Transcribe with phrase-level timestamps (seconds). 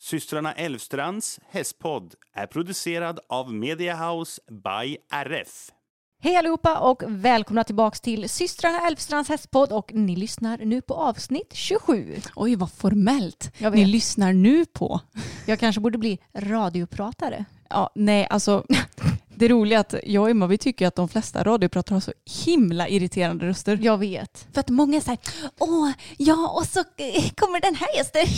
[0.00, 5.70] Systrarna Elvstrands hästpodd är producerad av Media House by RF.
[6.20, 11.54] Hej allihopa och välkomna tillbaks till systrarna Elfstrands hästpodd och ni lyssnar nu på avsnitt
[11.54, 12.16] 27.
[12.36, 13.52] Oj, vad formellt.
[13.72, 15.00] Ni lyssnar nu på.
[15.46, 17.44] Jag kanske borde bli radiopratare.
[17.70, 18.64] Ja, nej, alltså
[19.38, 22.12] det roliga är att jag och Emma vi tycker att de flesta radiopratare har så
[22.44, 23.78] himla irriterande röster.
[23.82, 24.46] Jag vet.
[24.52, 25.18] För att många säger
[25.58, 28.22] åh, ja och så eh, kommer den här gästen.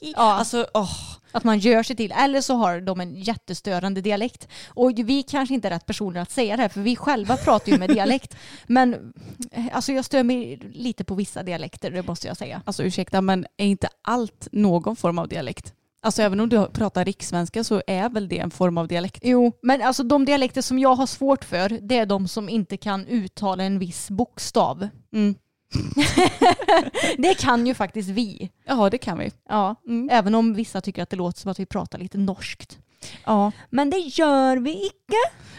[0.00, 0.32] Ja.
[0.32, 0.92] Alltså, åh.
[1.32, 4.48] Att man gör sig till, eller så har de en jättestörande dialekt.
[4.68, 7.72] Och vi kanske inte är rätt personer att säga det här, för vi själva pratar
[7.72, 8.36] ju med dialekt.
[8.66, 9.12] Men
[9.52, 12.62] eh, alltså jag stör mig lite på vissa dialekter, det måste jag säga.
[12.64, 15.74] Alltså ursäkta, men är inte allt någon form av dialekt?
[16.02, 19.20] Alltså även om du pratar rikssvenska så är väl det en form av dialekt?
[19.24, 22.76] Jo, men alltså de dialekter som jag har svårt för, det är de som inte
[22.76, 24.88] kan uttala en viss bokstav.
[25.14, 25.34] Mm.
[27.18, 28.50] Det kan ju faktiskt vi.
[28.66, 29.30] Ja, det kan vi.
[29.48, 30.08] Ja, Mm.
[30.12, 32.78] även om vissa tycker att det låter som att vi pratar lite norskt.
[33.24, 33.52] Ja.
[33.70, 35.16] Men det gör vi icke.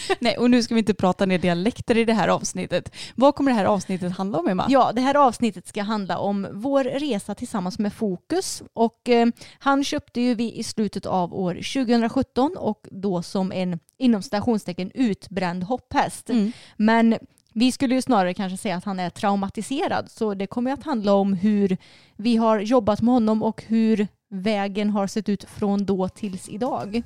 [0.20, 2.94] Nej, och nu ska vi inte prata ner dialekter i det här avsnittet.
[3.14, 4.66] Vad kommer det här avsnittet handla om, Emma?
[4.68, 8.62] Ja, det här avsnittet ska handla om vår resa tillsammans med Fokus.
[8.72, 9.26] Och eh,
[9.58, 14.90] han köpte ju vi i slutet av år 2017 och då som en inom stationstecken
[14.94, 16.30] utbränd hopphäst.
[16.30, 16.52] Mm.
[16.76, 17.18] Men
[17.52, 20.10] vi skulle ju snarare kanske säga att han är traumatiserad.
[20.10, 21.76] Så det kommer att handla om hur
[22.16, 27.02] vi har jobbat med honom och hur vägen har sett ut från då tills idag.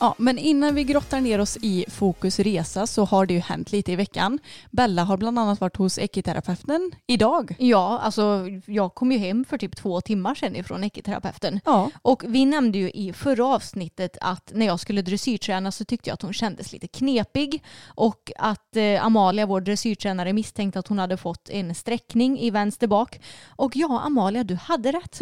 [0.00, 3.72] Ja, men innan vi grottar ner oss i Fokus resa så har det ju hänt
[3.72, 4.38] lite i veckan.
[4.70, 7.56] Bella har bland annat varit hos ekiterapeuten idag.
[7.58, 11.60] Ja, alltså jag kom ju hem för typ två timmar sedan ifrån ekiterapeuten.
[11.64, 11.90] Ja.
[12.02, 16.14] Och vi nämnde ju i förra avsnittet att när jag skulle dressyrträna så tyckte jag
[16.14, 21.16] att hon kändes lite knepig och att eh, Amalia, vår dressyrtränare, misstänkte att hon hade
[21.16, 23.20] fått en sträckning i vänster bak.
[23.48, 25.20] Och ja, Amalia, du hade rätt.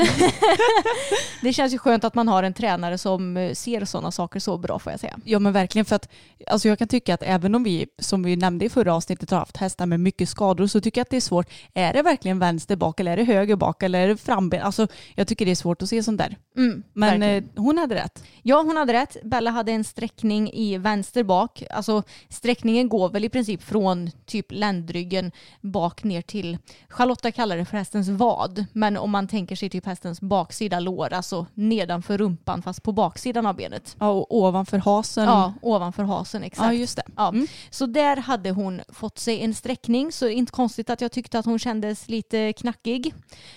[1.43, 4.64] det känns ju skönt att man har en tränare som eh, ser sådana saker så
[4.65, 5.19] bra får jag säga.
[5.25, 6.09] Ja men verkligen för att
[6.47, 9.39] alltså jag kan tycka att även om vi som vi nämnde i förra avsnittet har
[9.39, 11.47] haft hästar med mycket skador så tycker jag att det är svårt.
[11.75, 14.63] Är det verkligen vänster bak eller är det höger bak eller är det framben?
[14.63, 16.37] Alltså jag tycker det är svårt att se sånt där.
[16.57, 17.45] Mm, Men verkligen.
[17.45, 18.25] eh, hon hade rätt.
[18.43, 19.17] Ja, hon hade rätt.
[19.25, 21.63] Bella hade en sträckning i vänster bak.
[21.71, 26.59] Alltså sträckningen går väl i princip från typ ländryggen bak ner till,
[26.89, 28.65] Charlotta kallar det för hästens vad.
[28.73, 33.47] Men om man tänker sig typ hästens baksida lår, alltså nedanför rumpan fast på baksidan
[33.47, 33.97] av benet.
[33.99, 35.25] Ja, och ovanför hasen.
[35.25, 36.67] Ja, ovanför hasen exakt.
[36.67, 37.03] ja just det.
[37.17, 37.29] Ja.
[37.29, 37.47] Mm.
[37.71, 41.45] Så där hade hon fått sig en sträckning så inte konstigt att jag tyckte att
[41.45, 43.15] hon kändes lite knackig.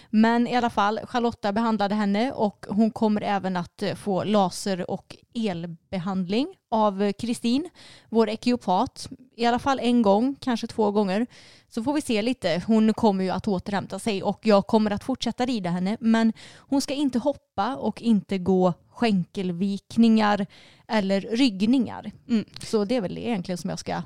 [0.09, 4.91] Men i alla fall, Charlotta behandlade henne och hon kommer även att eh, få laser
[4.91, 7.69] och elbehandling av eh, Kristin,
[8.09, 9.09] vår ekiopat.
[9.35, 11.27] I alla fall en gång, kanske två gånger.
[11.69, 12.63] Så får vi se lite.
[12.67, 15.97] Hon kommer ju att återhämta sig och jag kommer att fortsätta rida henne.
[15.99, 20.45] Men hon ska inte hoppa och inte gå skänkelvikningar
[20.87, 22.11] eller ryggningar.
[22.29, 22.45] Mm.
[22.61, 24.01] Så det är väl det egentligen som jag ska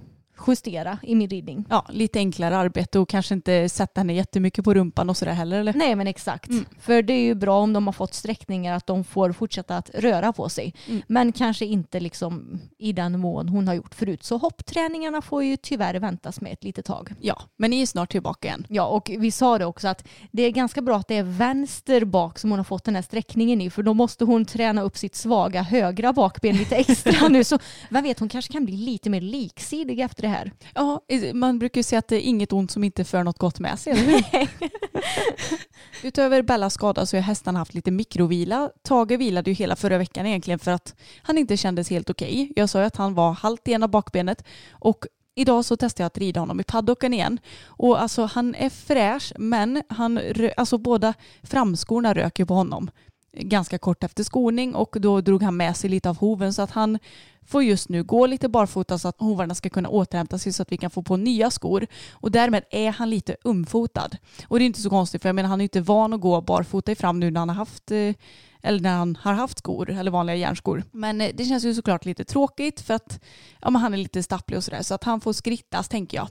[0.48, 1.66] justera i min ridning.
[1.70, 5.60] Ja, lite enklare arbete och kanske inte sätta henne jättemycket på rumpan och sådär heller
[5.60, 5.74] eller?
[5.74, 6.50] Nej men exakt.
[6.50, 6.66] Mm.
[6.80, 9.90] För det är ju bra om de har fått sträckningar att de får fortsätta att
[9.94, 10.74] röra på sig.
[10.88, 11.02] Mm.
[11.08, 14.24] Men kanske inte liksom i den mån hon har gjort förut.
[14.24, 17.14] Så hoppträningarna får ju tyvärr väntas med ett litet tag.
[17.20, 18.66] Ja, men ni är snart tillbaka igen.
[18.70, 22.06] Ja och vi sa det också att det är ganska bra att det är vänster
[22.06, 23.70] bak som hon har fått den här sträckningen i.
[23.70, 27.44] För då måste hon träna upp sitt svaga högra bakben lite extra nu.
[27.44, 27.60] Så
[27.90, 30.52] vem vet hon kanske kan bli lite mer liksidig efter det här.
[30.74, 31.02] Ja,
[31.34, 33.80] man brukar ju säga att det är inget ont som inte för något gott med
[33.80, 33.94] sig.
[33.94, 34.50] eller hur?
[36.04, 38.70] Utöver Bellas skada så har hästarna haft lite mikrovila.
[38.82, 42.52] Tage vilade ju hela förra veckan egentligen för att han inte kändes helt okej.
[42.56, 45.06] Jag sa ju att han var halt i ena bakbenet och
[45.36, 47.40] Idag så testade jag att rida honom i paddocken igen.
[47.66, 50.20] Och alltså han är fräsch men han,
[50.58, 51.14] alltså båda
[51.44, 52.92] framskorna röker på honom
[53.34, 56.72] ganska kort efter skoning och då drog han med sig lite av hoven så att
[56.72, 57.00] han
[57.46, 60.72] får just nu gå lite barfota så att hovarna ska kunna återhämta sig så att
[60.72, 61.88] vi kan få på nya skor.
[62.12, 64.10] Och därmed är han lite umfotad.
[64.48, 66.42] Och det är inte så konstigt för jag menar han är inte van att gå
[66.42, 68.14] barfota i fram nu när han har haft eh,
[68.62, 70.84] eller när han har haft skor eller vanliga järnskor.
[70.92, 73.20] Men eh, det känns ju såklart lite tråkigt för att
[73.62, 76.28] ja, men han är lite stapplig och sådär så att han får skrittas tänker jag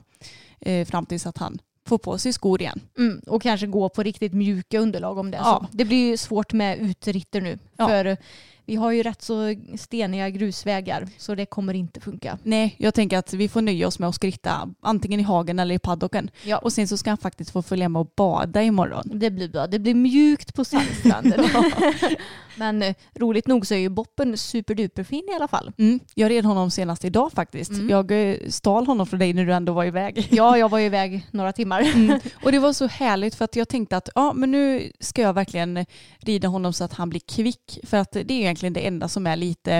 [0.59, 2.79] eh, fram tills att han får på sig skor igen.
[2.97, 5.67] Mm, och kanske gå på riktigt mjuka underlag om det är Ja.
[5.71, 5.77] så.
[5.77, 7.59] Det blir ju svårt med utritter nu.
[7.77, 7.87] Ja.
[7.87, 8.17] För
[8.71, 12.37] vi har ju rätt så steniga grusvägar så det kommer inte funka.
[12.43, 15.75] Nej, jag tänker att vi får nöja oss med att skritta antingen i hagen eller
[15.75, 16.29] i paddocken.
[16.43, 16.57] Ja.
[16.57, 19.03] Och sen så ska han faktiskt få följa med och bada imorgon.
[19.05, 19.67] Det blir bra.
[19.67, 21.45] Det blir mjukt på sandstranden.
[22.55, 25.71] Men eh, roligt nog så är ju boppen superduperfin i alla fall.
[25.77, 27.71] Mm, jag red honom senast idag faktiskt.
[27.71, 27.89] Mm.
[27.89, 30.27] Jag eh, stal honom från dig när du ändå var iväg.
[30.31, 31.81] Ja, jag var iväg några timmar.
[31.81, 32.19] Mm.
[32.43, 35.33] Och det var så härligt för att jag tänkte att ja, men nu ska jag
[35.33, 35.85] verkligen
[36.19, 37.79] rida honom så att han blir kvick.
[37.83, 39.73] För att det är egentligen det enda som är lite,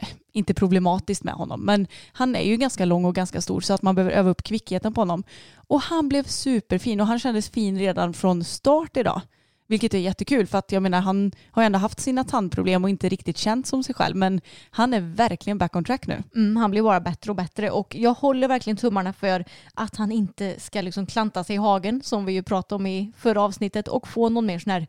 [0.00, 3.74] eh, inte problematiskt med honom, men han är ju ganska lång och ganska stor så
[3.74, 5.24] att man behöver öva upp kvickheten på honom.
[5.54, 9.20] Och han blev superfin och han kändes fin redan från start idag.
[9.68, 12.90] Vilket är jättekul för att jag menar han har ju ändå haft sina tandproblem och
[12.90, 16.22] inte riktigt känt som sig själv men han är verkligen back on track nu.
[16.34, 19.44] Mm, han blir bara bättre och bättre och jag håller verkligen tummarna för
[19.74, 23.12] att han inte ska liksom klanta sig i hagen som vi ju pratade om i
[23.16, 24.86] förra avsnittet och få någon mer sån här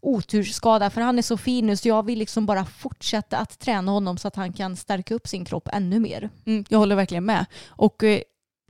[0.00, 3.92] otursskada för han är så fin nu så jag vill liksom bara fortsätta att träna
[3.92, 6.30] honom så att han kan stärka upp sin kropp ännu mer.
[6.46, 7.46] Mm, jag håller verkligen med.
[7.68, 8.20] Och eh,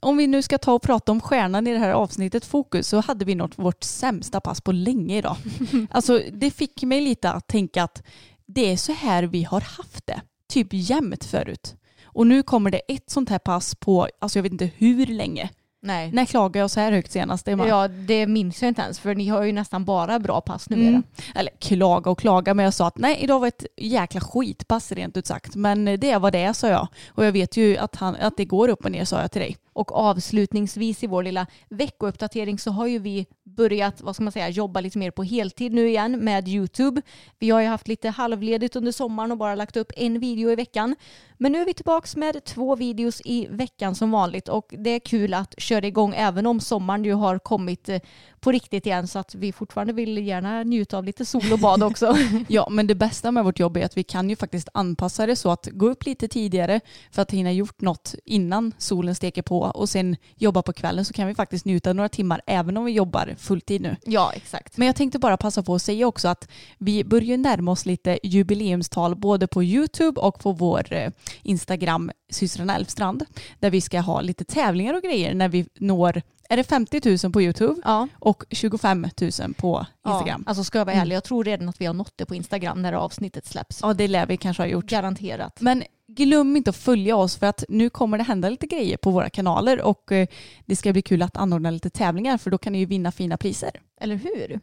[0.03, 3.01] om vi nu ska ta och prata om stjärnan i det här avsnittet Fokus så
[3.01, 5.37] hade vi något vårt sämsta pass på länge idag.
[5.91, 8.03] alltså det fick mig lite att tänka att
[8.47, 10.21] det är så här vi har haft det.
[10.49, 11.77] Typ jämt förut.
[12.05, 15.51] Och nu kommer det ett sånt här pass på, alltså jag vet inte hur länge.
[15.85, 16.13] Nej.
[16.13, 17.49] När klagade jag så här högt senast?
[17.49, 17.69] Emma?
[17.69, 20.89] Ja, det minns jag inte ens för ni har ju nästan bara bra pass numera.
[20.89, 21.03] Mm.
[21.35, 25.17] Eller klaga och klaga, men jag sa att nej, idag var ett jäkla skitpass rent
[25.17, 25.55] ut sagt.
[25.57, 26.89] Men det är vad det är, sa jag.
[27.09, 29.41] Och jag vet ju att, han, att det går upp och ner, sa jag till
[29.41, 29.57] dig.
[29.73, 34.49] Och avslutningsvis i vår lilla veckouppdatering så har ju vi börjat vad ska man säga,
[34.49, 37.03] jobba lite mer på heltid nu igen med YouTube.
[37.39, 40.55] Vi har ju haft lite halvledigt under sommaren och bara lagt upp en video i
[40.55, 40.97] veckan.
[41.43, 44.99] Men nu är vi tillbaka med två videos i veckan som vanligt och det är
[44.99, 48.01] kul att köra igång även om sommaren ju har kommit eh,
[48.41, 51.83] på riktigt igen så att vi fortfarande vill gärna njuta av lite sol och bad
[51.83, 52.17] också.
[52.49, 55.37] Ja, men det bästa med vårt jobb är att vi kan ju faktiskt anpassa det
[55.37, 56.81] så att gå upp lite tidigare
[57.11, 61.13] för att hinna gjort något innan solen steker på och sen jobba på kvällen så
[61.13, 63.97] kan vi faktiskt njuta några timmar även om vi jobbar fulltid nu.
[64.05, 64.77] ja, exakt.
[64.77, 66.49] Men jag tänkte bara passa på att säga också att
[66.79, 71.11] vi börjar närma oss lite jubileumstal både på YouTube och på vår eh,
[71.43, 73.25] Instagram systrarna Elfstrand
[73.61, 77.33] där vi ska ha lite tävlingar och grejer när vi når, är det 50 000
[77.33, 78.09] på YouTube Ja.
[78.19, 80.43] och 25 000 på Instagram?
[80.47, 82.35] Ja, alltså ska jag vara ärlig, jag tror redan att vi har nått det på
[82.35, 83.79] Instagram när avsnittet släpps.
[83.83, 84.87] Ja, det lär vi kanske ha gjort.
[84.87, 85.61] Garanterat.
[85.61, 89.11] Men glöm inte att följa oss för att nu kommer det hända lite grejer på
[89.11, 90.27] våra kanaler och eh,
[90.67, 93.37] det ska bli kul att anordna lite tävlingar för då kan ni ju vinna fina
[93.37, 93.71] priser.
[94.01, 94.61] Eller hur?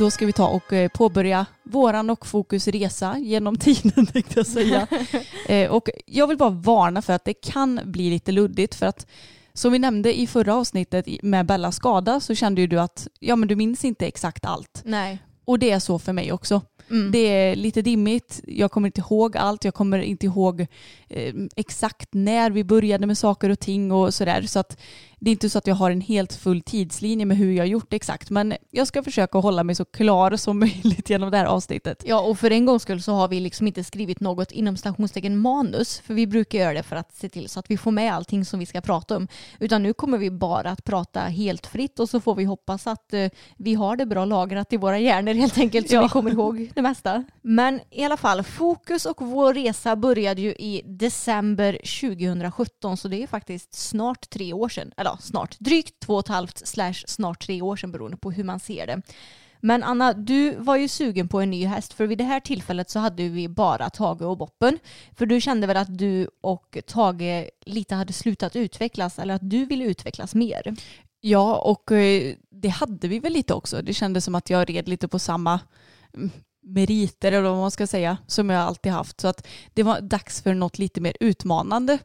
[0.00, 4.46] Då ska vi ta och eh, påbörja våran och Fokus resa genom tiden tänkte jag
[4.46, 4.86] säga.
[5.48, 9.06] Eh, och jag vill bara varna för att det kan bli lite luddigt för att
[9.52, 13.36] som vi nämnde i förra avsnittet med Bellas skada så kände ju du att ja,
[13.36, 14.82] men du minns inte exakt allt.
[14.84, 15.18] Nej.
[15.44, 16.62] Och det är så för mig också.
[16.90, 17.12] Mm.
[17.12, 20.66] Det är lite dimmigt, jag kommer inte ihåg allt, jag kommer inte ihåg
[21.08, 24.42] eh, exakt när vi började med saker och ting och sådär.
[24.42, 24.80] Så att
[25.20, 27.68] det är inte så att jag har en helt full tidslinje med hur jag har
[27.68, 28.30] gjort exakt.
[28.30, 32.02] Men jag ska försöka hålla mig så klar som möjligt genom det här avsnittet.
[32.06, 35.38] Ja, och för en gångs skull så har vi liksom inte skrivit något inom stationstecken
[35.38, 36.00] manus.
[36.00, 38.44] För vi brukar göra det för att se till så att vi får med allting
[38.44, 39.28] som vi ska prata om.
[39.58, 43.12] Utan nu kommer vi bara att prata helt fritt och så får vi hoppas att
[43.14, 46.02] eh, vi har det bra lagrat i våra hjärnor helt enkelt så Ja.
[46.02, 47.24] vi kommer ihåg det mesta.
[47.42, 53.22] Men i alla fall, fokus och vår resa började ju i december 2017 så det
[53.22, 54.92] är faktiskt snart tre år sedan.
[54.96, 58.30] Eller ja, snart, drygt två och ett halvt slash snart tre år sedan beroende på
[58.30, 59.02] hur man ser det.
[59.62, 62.90] Men Anna, du var ju sugen på en ny häst för vid det här tillfället
[62.90, 64.78] så hade vi bara Tage och Boppen.
[65.16, 69.64] För du kände väl att du och Tage lite hade slutat utvecklas eller att du
[69.64, 70.74] ville utvecklas mer?
[71.20, 73.82] Ja, och eh, det hade vi väl lite också.
[73.82, 75.60] Det kändes som att jag red lite på samma
[76.14, 76.30] mm,
[76.62, 79.20] meriter eller vad man ska säga som jag alltid haft.
[79.20, 81.98] Så att det var dags för något lite mer utmanande.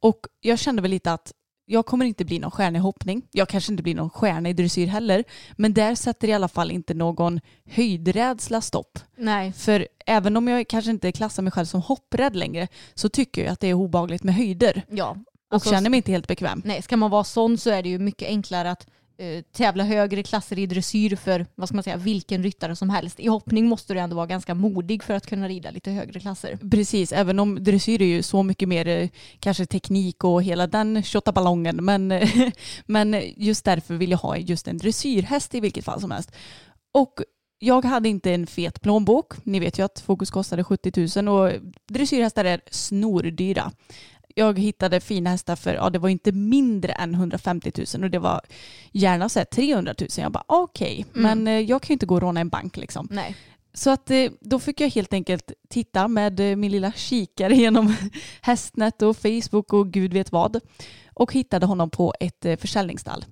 [0.00, 1.32] Och jag kände väl lite att
[1.72, 3.22] jag kommer inte bli någon stjärna i hoppning.
[3.30, 5.24] Jag kanske inte blir någon stjärna i dressyr heller.
[5.56, 8.98] Men där sätter i alla fall inte någon höjdrädsla stopp.
[9.16, 9.52] Nej.
[9.52, 13.52] För även om jag kanske inte klassar mig själv som hopprädd längre så tycker jag
[13.52, 14.82] att det är obagligt med höjder.
[14.90, 15.10] Ja.
[15.10, 16.62] Och Alltså, känner mig inte helt bekväm.
[16.64, 18.86] Nej, ska man vara sån så är det ju mycket enklare att
[19.22, 23.20] Eh, tävla högre klasser i dressyr för vad ska man säga, vilken ryttare som helst.
[23.20, 26.58] I hoppning måste du ändå vara ganska modig för att kunna rida lite högre klasser.
[26.70, 31.02] Precis, även om dressyr är ju så mycket mer eh, kanske teknik och hela den
[31.34, 32.12] ballongen men,
[32.86, 36.32] men just därför vill jag ha just en dressyrhäst i vilket fall som helst.
[36.94, 37.22] Och
[37.58, 39.34] jag hade inte en fet plånbok.
[39.44, 41.52] Ni vet ju att Fokus kostade 70 000 och
[41.88, 43.72] dressyrhästar är snordyra.
[44.34, 48.18] Jag hittade fina hästar för, ja det var inte mindre än 150 000 och det
[48.18, 48.40] var
[48.92, 50.08] gärna så här 300 000.
[50.16, 51.22] Jag bara okej, Mm.
[51.22, 53.08] men eh, jag kan ju inte gå och råna en bank liksom.
[53.10, 53.36] Nej.
[53.74, 57.94] Så att eh, då fick jag helt enkelt titta med eh, min lilla kikare genom
[58.40, 60.60] Hästnet och Facebook och gud vet vad.
[61.14, 63.24] Och hittade honom på ett försäljningsstall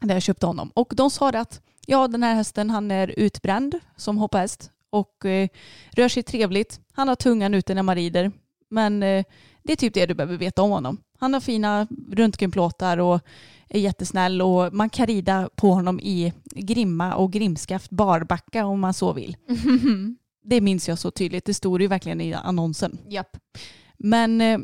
[0.00, 0.70] där jag köpte honom.
[0.74, 5.48] Och de sa att ja, den här hästen han är utbränd som hopphäst och eh,
[5.90, 6.80] rör sig trevligt.
[6.92, 8.32] Han har tungan ute när man rider.
[8.70, 9.24] Men eh,
[9.70, 10.98] det är typ det du behöver veta om honom.
[11.18, 13.20] Han har fina röntgenplåtar och
[13.68, 18.94] är jättesnäll och man kan rida på honom i grimma och grimskaft barbacka om man
[18.94, 19.36] så vill.
[20.44, 21.44] Det minns jag så tydligt.
[21.44, 22.98] Det stod ju verkligen i annonsen.
[23.08, 23.36] Japp.
[23.98, 24.58] Men eh,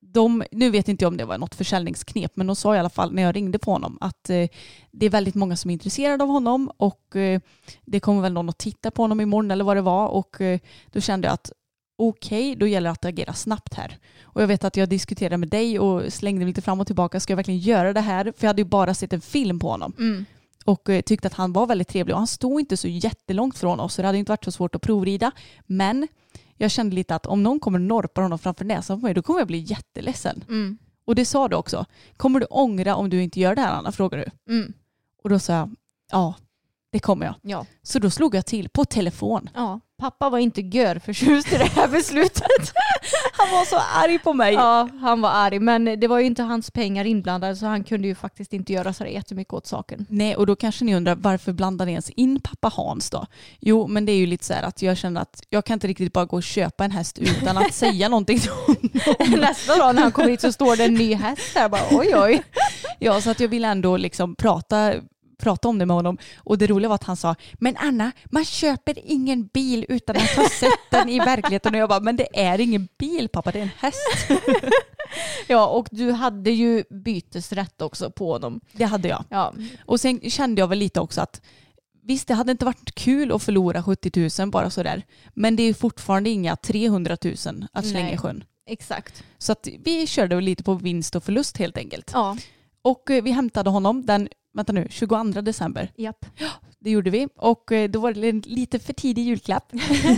[0.00, 2.90] de, nu vet inte jag om det var något försäljningsknep, men de sa i alla
[2.90, 4.48] fall när jag ringde på honom att eh,
[4.90, 7.40] det är väldigt många som är intresserade av honom och eh,
[7.84, 10.60] det kommer väl någon att titta på honom imorgon eller vad det var och eh,
[10.92, 11.52] då kände jag att
[11.96, 13.98] okej, då gäller det att agera snabbt här.
[14.22, 17.20] Och jag vet att jag diskuterade med dig och slängde mig lite fram och tillbaka.
[17.20, 18.24] Ska jag verkligen göra det här?
[18.24, 20.24] För jag hade ju bara sett en film på honom Mm.
[20.64, 23.80] och eh, tyckte att han var väldigt trevlig och han stod inte så jättelångt från
[23.80, 25.30] oss så det hade inte varit så svårt att provrida.
[25.66, 26.08] Men
[26.56, 29.22] jag kände lite att om någon kommer och norpar honom framför näsan på mig då
[29.22, 30.44] kommer jag bli jätteledsen.
[30.48, 30.78] Mm.
[31.06, 31.84] Och det sa du också.
[32.16, 33.92] Kommer du ångra om du inte gör det här Anna?
[33.92, 34.52] frågar du.
[34.54, 34.72] Mm.
[35.24, 35.70] Och då sa jag
[36.12, 36.34] ja,
[36.96, 37.34] det kommer jag.
[37.42, 37.66] Ja.
[37.82, 39.50] Så då slog jag till på telefon.
[39.54, 39.80] ja.
[39.98, 42.42] Pappa var inte gör förtjust i det här beslutet.
[43.32, 44.54] Han var så arg på mig.
[44.54, 45.58] ja, han var arg.
[45.58, 48.92] Men det var ju inte hans pengar inblandade så han kunde ju faktiskt inte göra
[48.92, 50.06] så jättemycket åt saken.
[50.08, 53.26] Nej, och då kanske ni undrar varför blandar ni ens in pappa Hans då?
[53.60, 55.86] Jo, men det är ju lite så här att jag känner att jag kan inte
[55.86, 58.90] riktigt bara gå och köpa en häst utan att säga någonting till honom.
[59.40, 61.68] Nästa dag när han kommer hit så står det en ny häst här.
[61.68, 62.42] Bara, oj oj.
[62.98, 64.92] Ja, så att jag ville ändå liksom prata
[65.38, 68.44] prata om det med honom och det roliga var att han sa men Anna man
[68.44, 72.40] köper ingen bil utan att ha sett den i verkligheten och jag bara men det
[72.46, 74.28] är ingen bil pappa det är en häst.
[75.46, 78.60] Ja, och du hade ju bytesrätt också på honom.
[78.72, 79.24] Det hade jag.
[79.28, 81.40] Ja, Och sen kände jag väl lite också att
[82.02, 85.02] visst det hade inte varit kul att förlora 70 000 bara sådär
[85.34, 87.34] men det är fortfarande inga 300 000
[87.72, 88.44] att slänga i sjön.
[88.66, 89.24] exakt.
[89.38, 92.10] Så att vi körde lite på vinst och förlust helt enkelt.
[92.14, 92.36] Ja,
[92.82, 95.92] Och eh, vi hämtade honom den, vänta nu, 22 december.
[95.96, 96.26] japp.
[96.78, 99.72] Det gjorde vi och eh, då var det en lite för tidig julklapp.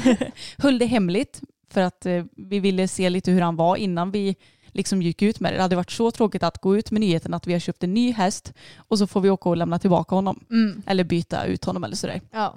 [0.59, 1.41] Höll det hemligt
[1.71, 5.41] för att eh, vi ville se lite hur han var innan vi liksom gick ut
[5.41, 5.57] med det.
[5.57, 7.95] Det hade varit så tråkigt att gå ut med nyheten att vi har köpt en
[7.95, 10.45] ny häst och så får vi åka och lämna tillbaka honom.
[10.51, 10.83] Mm.
[10.87, 12.21] Eller byta ut honom eller sådär.
[12.31, 12.57] Ja.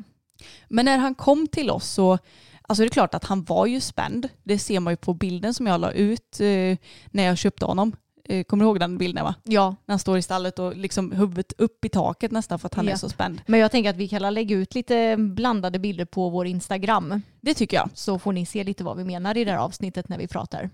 [0.68, 2.18] Men när han kom till oss så
[2.62, 4.30] Alltså det är klart att han var ju spänd.
[4.44, 6.78] Det ser man ju på bilden som jag la ut eh,
[7.12, 7.96] när jag köpte honom.
[8.32, 9.36] Eh, kommer du ihåg den bilden va?
[9.44, 12.74] ja, När han står i stallet och liksom huvudet upp i taket nästan för att
[12.74, 12.98] han är Ja.
[12.98, 13.42] så spänd.
[13.48, 17.22] men jag tänker att vi kan lägga ut lite blandade bilder på vår Instagram.
[17.42, 17.90] Det tycker jag.
[17.94, 20.70] Så får ni se lite vad vi menar i det här avsnittet när vi pratar.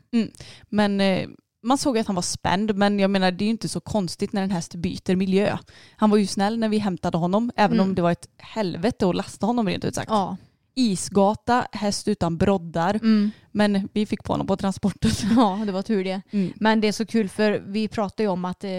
[0.69, 1.27] Men eh,
[1.63, 4.33] man såg att han var spänd men jag menar det är ju inte så konstigt
[4.33, 5.57] när en häst byter miljö.
[5.95, 7.89] Han var ju snäll när vi hämtade honom även Mm.
[7.89, 10.09] om det var ett helvete att lasta honom rent ut sagt.
[10.09, 10.37] Ja.
[10.77, 12.95] Isgata, häst utan broddar.
[12.95, 13.31] Mm.
[13.51, 15.11] Men vi fick på honom på transporten.
[15.35, 16.21] ja, det var tur det.
[16.31, 16.53] Mm.
[16.55, 18.69] Men det är så kul för vi pratar ju om att eh,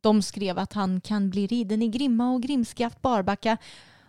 [0.00, 3.56] de skrev att han kan bli riden i Grimma och Grimskaft Barbacka.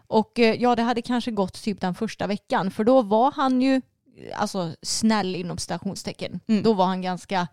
[0.07, 3.61] Och eh, ja, det hade kanske gått typ den första veckan för då var han
[3.61, 3.81] ju
[4.35, 6.39] alltså snäll inom citationstecken.
[6.47, 6.63] Mm.
[6.63, 7.47] Då var han ganska,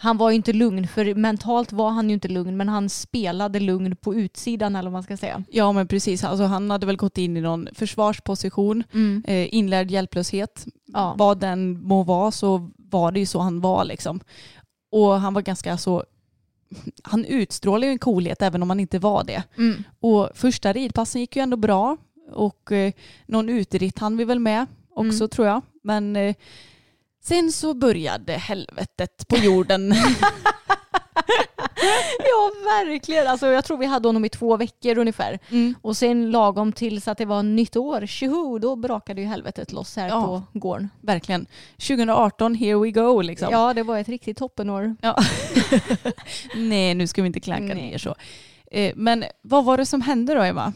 [0.00, 3.60] han var ju inte lugn för mentalt var han ju inte lugn men han spelade
[3.60, 5.44] lugn på utsidan eller vad man ska säga.
[5.50, 8.84] Ja men precis, alltså, han hade väl gått in i någon försvarsposition,
[9.24, 10.66] eh, inlärd hjälplöshet.
[10.86, 11.14] Ja.
[11.18, 14.20] Vad den må vara så var det ju så han var liksom.
[14.92, 16.04] Och han var ganska så,
[17.02, 19.42] han utstrålade ju en coolhet även om han inte var det.
[19.56, 19.84] Mm.
[20.00, 21.96] Och första ridpassen gick ju ändå bra
[22.32, 22.92] och eh,
[23.26, 25.28] någon uteritt hann vi väl med också Mm.
[25.28, 25.62] tror jag.
[25.82, 26.34] Men eh,
[27.28, 29.94] sen så började helvetet på jorden.
[32.18, 35.38] Ja verkligen, alltså, jag tror vi hade honom i två veckor ungefär.
[35.50, 35.74] Mm.
[35.82, 39.96] Och sen lagom tills att det var nytt år, tjoho, då brakade ju helvetet loss
[39.96, 40.22] här Ja.
[40.52, 40.88] på gården.
[41.00, 41.46] Verkligen.
[41.76, 43.48] 2018, here we go liksom.
[43.52, 44.96] Ja det var ett riktigt toppenår.
[45.02, 45.16] Ja.
[46.56, 48.14] Nej, nu ska vi inte klanka ner så.
[48.70, 50.72] Eh, Men vad var det som hände då Emma?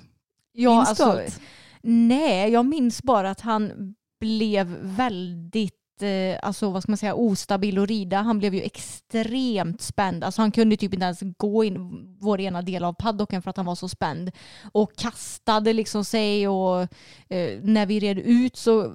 [0.53, 1.41] Ja, Minns alltså, du allt?
[1.83, 7.79] Nej, jag minns bara att han blev väldigt eh, alltså vad ska man säga, ostabil
[7.79, 8.23] att rida.
[8.23, 10.25] Han blev ju extremt spänd.
[10.25, 13.57] Alltså han kunde typ inte ens gå in vår ena del av paddocken för att
[13.57, 14.31] han var så spänd.
[14.73, 16.81] Och kastade liksom sig och
[17.29, 18.93] eh, när vi red ut så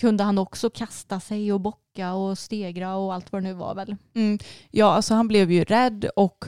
[0.00, 3.74] kunde han också kasta sig och bocka och stegra och allt vad det nu var
[3.74, 3.96] väl.
[4.14, 4.38] Mm.
[4.70, 6.44] Ja, alltså han blev ju rädd och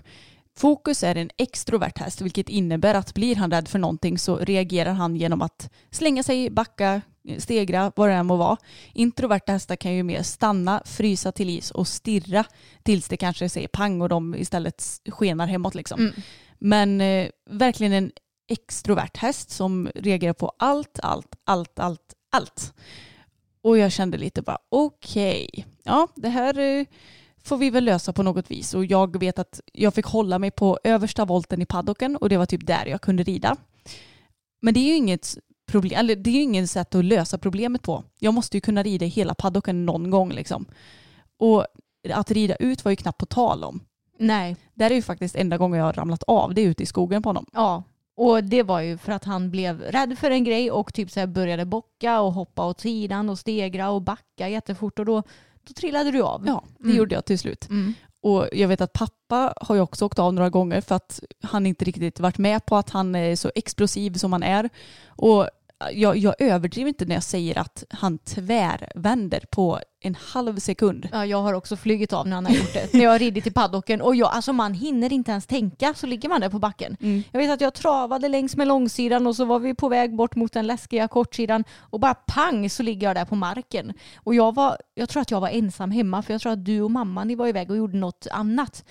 [0.56, 4.92] Fokus är en extrovert häst vilket innebär att blir han rädd för någonting så reagerar
[4.92, 7.00] han genom att slänga sig, backa,
[7.38, 8.56] stegra, vad det än må vara.
[8.92, 12.44] Introverta hästar kan ju mer stanna, frysa till is och stirra
[12.82, 16.00] tills det kanske säger pang och de istället skenar hemåt liksom.
[16.00, 16.12] Mm.
[16.58, 18.10] Men eh, verkligen en
[18.48, 22.74] extrovert häst som reagerar på allt, allt, allt, allt, allt.
[23.62, 26.86] Och jag kände lite bara okej, ja det här eh,
[27.46, 28.74] får vi väl lösa på något vis.
[28.74, 32.36] Och jag vet att jag fick hålla mig på översta volten i paddocken och det
[32.36, 33.56] var typ där jag kunde rida.
[34.62, 37.82] Men det är ju inget problem, eller det är ju ingen sätt att lösa problemet
[37.82, 38.04] på.
[38.18, 40.66] Jag måste ju kunna rida i hela paddocken någon gång liksom.
[41.38, 41.66] Och
[42.10, 43.80] att rida ut var ju knappt på tal om.
[44.18, 46.86] Nej, Där är ju faktiskt enda gången jag har ramlat av, det är ute i
[46.86, 47.46] skogen på honom.
[47.52, 47.82] Ja,
[48.16, 51.20] och det var ju för att han blev rädd för en grej och typ så
[51.20, 55.22] här började bocka och hoppa åt sidan och stegra och backa jättefort och då,
[55.66, 56.42] då trillade du av.
[56.46, 56.96] Ja, det Mm.
[56.96, 57.68] gjorde jag till slut.
[57.70, 57.94] Mm.
[58.22, 61.66] Och jag vet att pappa har ju också åkt av några gånger för att han
[61.66, 64.70] inte riktigt varit med på att han är så explosiv som han är.
[65.06, 65.48] Och
[65.92, 71.08] jag, jag överdriver inte när jag säger att han tvärvänder på en halv sekund.
[71.12, 72.92] Ja, jag har också flugit av när han har gjort det.
[72.92, 76.06] när jag har ridit i paddocken och jag, alltså man hinner inte ens tänka så
[76.06, 76.96] ligger man där på backen.
[77.00, 77.22] Mm.
[77.32, 80.36] Jag vet att jag travade längs med långsidan och så var vi på väg bort
[80.36, 83.92] mot den läskiga kortsidan och bara pang så ligger jag där på marken.
[84.16, 86.82] Och jag var, jag tror att jag var ensam hemma för jag tror att du
[86.82, 88.84] och mamma ni var iväg och gjorde något annat.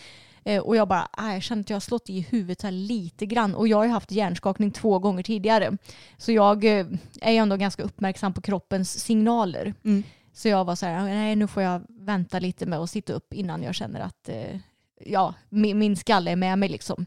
[0.45, 3.25] Eh, Och jag bara, ah, jag känner att jag har slått i huvudet här lite
[3.25, 3.55] grann.
[3.55, 5.77] Och jag har ju haft hjärnskakning två gånger tidigare.
[6.17, 6.85] Så jag eh,
[7.21, 9.73] är ju ändå ganska uppmärksam på kroppens signaler.
[9.83, 10.03] Mm.
[10.33, 13.33] Så jag var så här, nej nu får jag vänta lite med att sitta upp
[13.33, 14.59] innan jag känner att eh,
[15.05, 17.05] ja, min, min skalle är med mig liksom.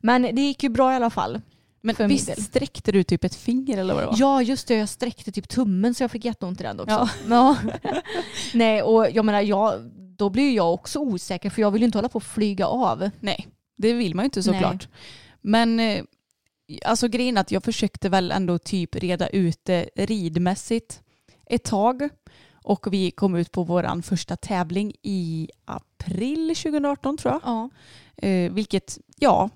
[0.00, 1.40] Men det gick ju bra i alla fall.
[1.82, 4.14] Men För visst sträckte du typ ett finger eller vad det var?
[4.18, 7.08] Ja just det, jag sträckte typ tummen så jag fick jätteont i den också.
[7.28, 7.56] Ja.
[7.82, 7.90] Ja.
[8.54, 11.98] nej och jag menar, jag, då blir jag också osäker för jag vill ju inte
[11.98, 13.10] hålla på att flyga av.
[13.20, 14.88] Nej, det vill man ju inte såklart.
[15.40, 16.04] Men eh,
[16.84, 21.02] alltså grejen att jag försökte väl ändå typ reda ut det ridmässigt
[21.46, 22.08] ett tag.
[22.64, 27.40] Och vi kom ut på vår första tävling i april 2018 tror jag.
[27.44, 27.70] Ja.
[28.28, 29.50] Eh, vilket, ja,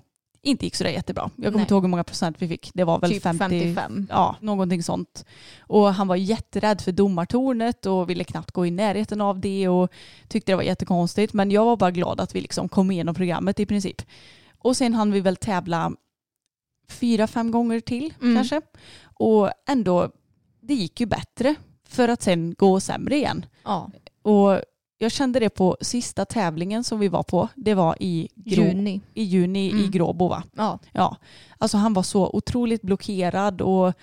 [0.45, 1.29] inte gick sådär jättebra.
[1.35, 2.71] Jag kommer inte ihåg hur många procent vi fick.
[2.73, 4.07] Det var väl Typ 50, 55.
[4.09, 5.25] Ja, någonting sånt.
[5.59, 9.91] Och han var jätterädd för domartornet och ville knappt gå i närheten av det och
[10.27, 11.33] tyckte det var jättekonstigt.
[11.33, 14.01] Men jag var bara glad att vi liksom kom igenom programmet i princip.
[14.59, 15.91] Och sen hann vi väl tävla
[16.89, 18.35] fyra, fem gånger till Mm.
[18.35, 18.61] kanske.
[19.03, 20.11] Och ändå,
[20.61, 21.55] det gick ju bättre
[21.89, 23.45] för att sen gå sämre igen.
[23.63, 23.91] ja.
[24.21, 24.61] Och
[24.97, 27.49] jag kände det på sista tävlingen som vi var på.
[27.55, 29.01] Det var i, Grå, Juni.
[29.13, 29.91] i juni i Mm.
[29.91, 30.43] Gråbo va?
[30.55, 30.79] Ja.
[30.91, 31.17] Ja,
[31.57, 33.93] alltså han var så otroligt blockerad och eh,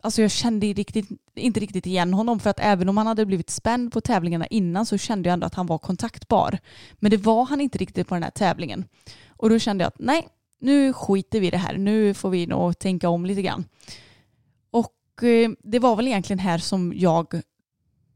[0.00, 3.50] alltså jag kände riktigt, inte riktigt igen honom för att även om han hade blivit
[3.50, 6.58] spänd på tävlingarna innan så kände jag ändå att han var kontaktbar.
[6.92, 8.84] Men det var han inte riktigt på den här tävlingen.
[9.36, 10.28] Och då kände jag att nej,
[10.60, 11.76] nu skiter vi i det här.
[11.78, 13.64] Nu får vi nog tänka om lite grann.
[14.70, 17.40] Och eh, det var väl egentligen här som jag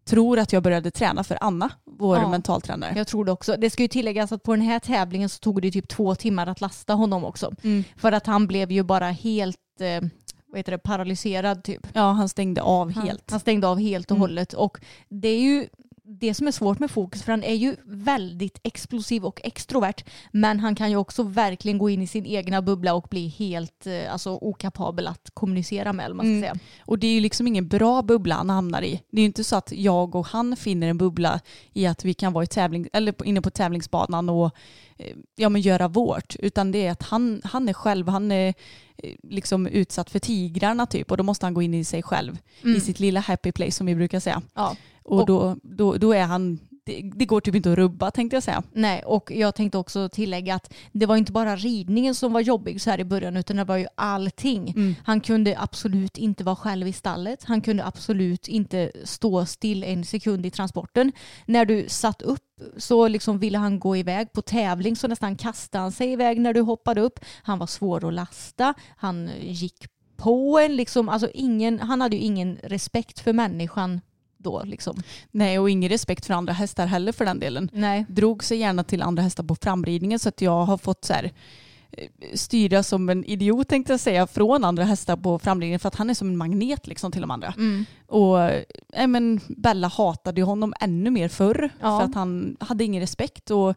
[0.06, 2.28] tror att jag började träna för Anna, vår Ja.
[2.28, 2.92] mentaltränare.
[2.96, 3.56] Jag tror det också.
[3.58, 6.46] Det ska ju tilläggas att på den här tävlingen så tog det typ två timmar
[6.46, 7.52] att lasta honom också.
[7.62, 7.84] Mm.
[7.96, 10.08] För att han blev ju bara helt eh,
[10.48, 11.86] vad heter det, paralyserad typ.
[11.92, 13.30] Ja, han stängde av Han, helt.
[13.30, 14.20] han stängde av helt och Mm.
[14.20, 14.52] hållet.
[14.52, 15.66] Och det är ju
[16.08, 20.60] det som är svårt med Fokus, för han är ju väldigt explosiv och extrovert, men
[20.60, 24.12] han kan ju också verkligen gå in i sin egna bubbla och bli helt eh,
[24.12, 26.10] alltså, okapabel att kommunicera med.
[26.16, 26.40] Man ska Mm.
[26.42, 26.54] säga.
[26.80, 29.02] Och det är ju liksom ingen bra bubbla han hamnar i.
[29.10, 31.40] Det är ju inte så att jag och han finner en bubbla
[31.72, 34.50] i att vi kan vara i tävling, eller inne på tävlingsbanan och
[34.98, 36.36] eh, ja, men göra vårt.
[36.38, 38.54] Utan det är att han, han är själv, han är
[38.96, 42.38] eh, liksom utsatt för tigrarna typ och då måste han gå in i sig själv.
[42.62, 44.42] I sitt lilla happy place som vi brukar säga.
[44.54, 44.76] Ja.
[45.06, 48.36] Och, Och- då, då, då är han, det, det går typ inte att rubba tänkte
[48.36, 48.62] jag säga.
[48.72, 52.80] Nej, och jag tänkte också tillägga att det var inte bara ridningen som var jobbig
[52.80, 54.70] så här i början utan det var ju allting.
[54.76, 54.94] Mm.
[55.04, 57.44] Han kunde absolut inte vara själv i stallet.
[57.44, 61.12] Han kunde absolut inte stå still en sekund i transporten.
[61.46, 62.42] När du satt upp
[62.76, 66.54] så liksom ville han gå iväg på tävling så nästan kastade han sig iväg när
[66.54, 67.20] du hoppade upp.
[67.42, 68.74] Han var svår att lasta.
[68.96, 70.76] Han gick på en.
[70.76, 74.00] Liksom, alltså ingen, han hade ju ingen respekt för människan
[74.46, 74.62] då.
[74.64, 75.02] Liksom.
[75.30, 77.70] Nej och ingen respekt för andra hästar heller för den delen.
[77.72, 78.06] Nej.
[78.08, 81.32] drog sig gärna till andra hästar på framridningen så att jag har fått så här,
[81.90, 85.94] eh, styra som en idiot tänkte jag säga från andra hästar på framridningen för att
[85.94, 87.54] han är som en magnet liksom till de andra.
[87.56, 87.84] Mm.
[88.06, 91.98] Och eh, men Bella hatade honom ännu mer förr Ja.
[91.98, 93.74] för att han hade ingen respekt och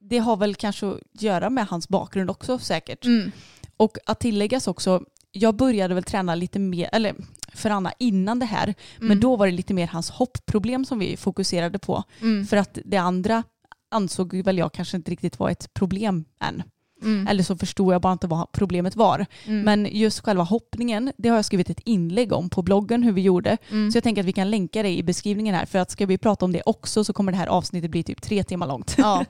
[0.00, 3.04] det har väl kanske att göra med hans bakgrund också säkert.
[3.04, 3.30] Mm.
[3.76, 7.14] Och att tilläggas också, jag började väl träna lite mer, eller
[7.58, 9.20] för Anna innan det här, men Mm.
[9.20, 12.02] då var det lite mer hans hoppproblem som vi fokuserade på.
[12.20, 12.46] Mm.
[12.46, 13.42] För att det andra
[13.90, 16.62] ansåg väl jag kanske inte riktigt var ett problem än.
[17.02, 17.26] Mm.
[17.26, 19.26] Eller så förstod jag bara inte vad problemet var.
[19.44, 19.62] Mm.
[19.62, 23.20] Men just själva hoppningen, det har jag skrivit ett inlägg om på bloggen hur vi
[23.22, 23.56] gjorde.
[23.70, 23.90] Mm.
[23.90, 25.66] Så jag tänker att vi kan länka det i beskrivningen här.
[25.66, 28.22] För att ska vi prata om det också så kommer det här avsnittet bli typ
[28.22, 28.94] tre timmar långt.
[28.98, 29.24] Ja.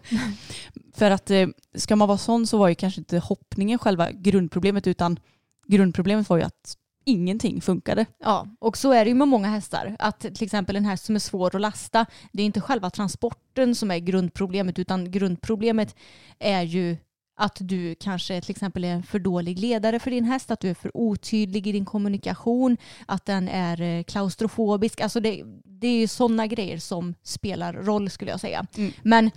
[0.94, 4.86] för att eh, ska man vara sån så var ju kanske inte hoppningen själva grundproblemet
[4.86, 5.18] utan
[5.66, 6.76] grundproblemet var ju att
[7.08, 8.06] ingenting funkade.
[8.18, 9.96] Ja, och så är det ju med många hästar.
[9.98, 13.74] Att till exempel en häst som är svår att lasta, det är inte själva transporten
[13.74, 15.96] som är grundproblemet utan grundproblemet
[16.38, 16.96] är ju
[17.38, 20.70] att du kanske till exempel är en för dålig ledare för din häst, att du
[20.70, 25.00] är för otydlig i din kommunikation, att den är eh, klaustrofobisk.
[25.00, 28.66] Alltså det, det är ju sådana grejer som spelar roll skulle jag säga.
[28.76, 28.92] Mm.
[29.02, 29.30] Men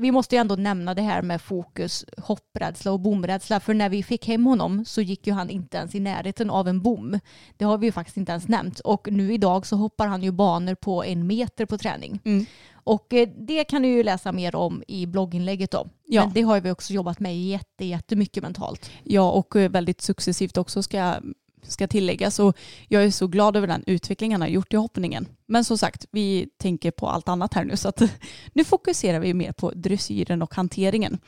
[0.00, 3.60] vi måste ju ändå nämna det här med fokus, hopprädsla och bomrädsla.
[3.60, 6.68] För när vi fick hem honom så gick ju han inte ens i närheten av
[6.68, 7.20] en bom.
[7.56, 8.80] Det har vi ju faktiskt inte ens nämnt.
[8.80, 12.20] Och nu idag så hoppar han ju banor på en meter på träning.
[12.24, 12.46] Mm.
[12.88, 15.88] Och eh, det kan du ju läsa mer om i blogginlägget då.
[16.06, 16.24] Ja.
[16.24, 18.90] Men det har vi också jobbat med jätte, jättemycket mentalt.
[19.04, 21.14] Ja, och eh, väldigt successivt också ska,
[21.62, 22.38] ska tilläggas.
[22.38, 22.56] Och
[22.88, 25.28] jag är så glad över den utveckling han har gjort i hoppningen.
[25.46, 27.76] Men som sagt, vi tänker på allt annat här nu.
[27.76, 28.02] Så att
[28.52, 31.18] nu fokuserar vi mer på dressyren och hanteringen.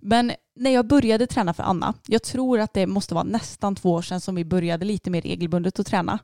[0.00, 3.92] Men när jag började träna för Anna, jag tror att det måste vara nästan två
[3.92, 6.18] år sedan som vi började lite mer regelbundet att träna.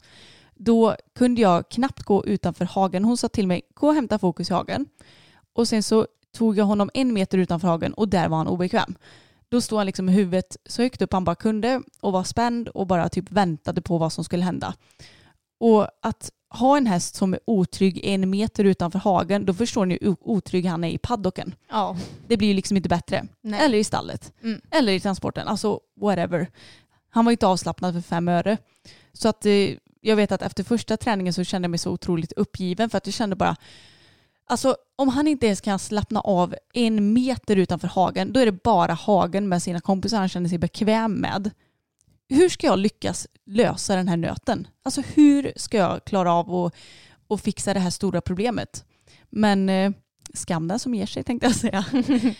[0.54, 3.04] Då kunde jag knappt gå utanför hagen.
[3.04, 4.86] Hon sa till mig, gå och hämta fokus i hagen.
[5.52, 8.94] Och sen så tog jag honom en meter utanför hagen och där var han obekväm.
[9.48, 12.68] Då stod han liksom med huvudet så högt upp han bara kunde och var spänd
[12.68, 14.74] och bara typ väntade på vad som skulle hända.
[15.60, 19.98] Och att ha en häst som är otrygg en meter utanför hagen, då förstår ni
[20.00, 21.54] hur otrygg han är i paddocken.
[21.70, 21.96] Ja.
[22.26, 23.26] Det blir ju liksom inte bättre.
[23.40, 23.60] Nej.
[23.64, 24.32] Eller i stallet.
[24.42, 24.60] Mm.
[24.70, 25.48] Eller i transporten.
[25.48, 26.50] Alltså whatever.
[27.10, 28.58] Han var inte avslappnad för fem öre.
[29.12, 32.32] Så att eh, jag vet att efter första träningen så kände jag mig så otroligt
[32.32, 33.56] uppgiven för att jag kände bara
[34.46, 38.62] Alltså om han inte ens kan slappna av en meter utanför hagen då är det
[38.64, 41.50] bara hagen med sina kompisar han känner sig bekväm med.
[42.28, 44.66] Hur ska jag lyckas lösa den här nöten?
[44.82, 46.74] Alltså hur ska jag klara av att,
[47.28, 48.84] att fixa det här stora problemet?
[49.30, 49.92] Men eh,
[50.34, 51.84] skam den som ger sig tänkte jag säga.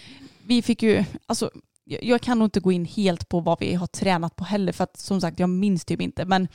[0.47, 1.51] Vi fick ju, alltså
[1.85, 4.85] jag kan nog inte gå in helt på vad vi har tränat på heller för
[4.85, 6.25] att som sagt jag minns typ inte.
[6.25, 6.49] Men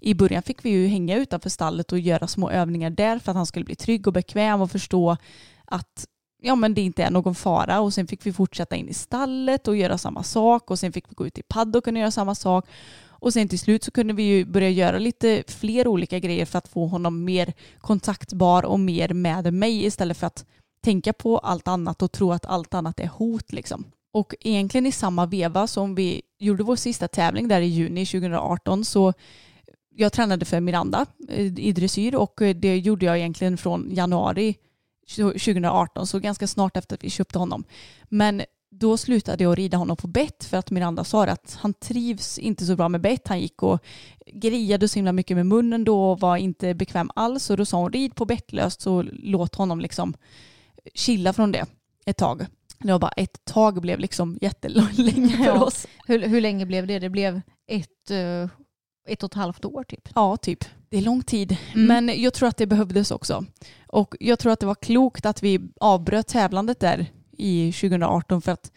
[0.00, 3.36] i början fick vi ju hänga utanför stallet och göra små övningar där för att
[3.36, 5.16] han skulle bli trygg och bekväm och förstå
[5.64, 6.06] att
[6.42, 7.80] ja, men det inte är någon fara.
[7.80, 10.70] Och sen fick vi fortsätta in i stallet och göra samma sak.
[10.70, 12.66] Och sen fick vi gå ut i paddocken och göra samma sak.
[13.08, 16.58] Och sen till slut så kunde vi ju börja göra lite fler olika grejer för
[16.58, 20.44] att få honom mer kontaktbar och mer med mig istället för att
[20.80, 23.84] tänka på allt annat och tro att allt annat är hot liksom.
[24.16, 28.84] Och egentligen i samma veva som vi gjorde vår sista tävling där i juni 2018
[28.84, 29.12] så
[29.94, 34.56] jag tränade för Miranda eh, i dressyr och eh, det gjorde jag egentligen från januari
[35.16, 37.64] 2018 så ganska snart efter att vi köpte honom.
[38.08, 42.38] Men då slutade jag rida honom på bett för att Miranda sa att han trivs
[42.38, 43.28] inte så bra med bett.
[43.28, 43.80] Han gick och
[44.26, 47.76] grejade så himla mycket med munnen då och var inte bekväm alls och då sa
[47.76, 50.14] hon rid på bettlöst så låt honom liksom
[50.94, 51.66] chilla från det
[52.06, 52.46] ett tag.
[52.78, 55.64] Det var bara ett tag blev liksom jättelänge för Ja.
[55.64, 55.86] oss.
[56.06, 56.98] Hur, hur länge blev det?
[56.98, 58.48] Det blev ett, eh,
[59.08, 60.08] ett och ett halvt år typ.
[60.14, 60.64] Ja, typ.
[60.88, 61.56] Det är lång tid.
[61.74, 61.86] Mm.
[62.06, 63.44] Men jag tror att det behövdes också.
[63.86, 67.06] Och jag tror att det var klokt att vi avbröt tävlandet där
[67.38, 68.72] i 2018 för att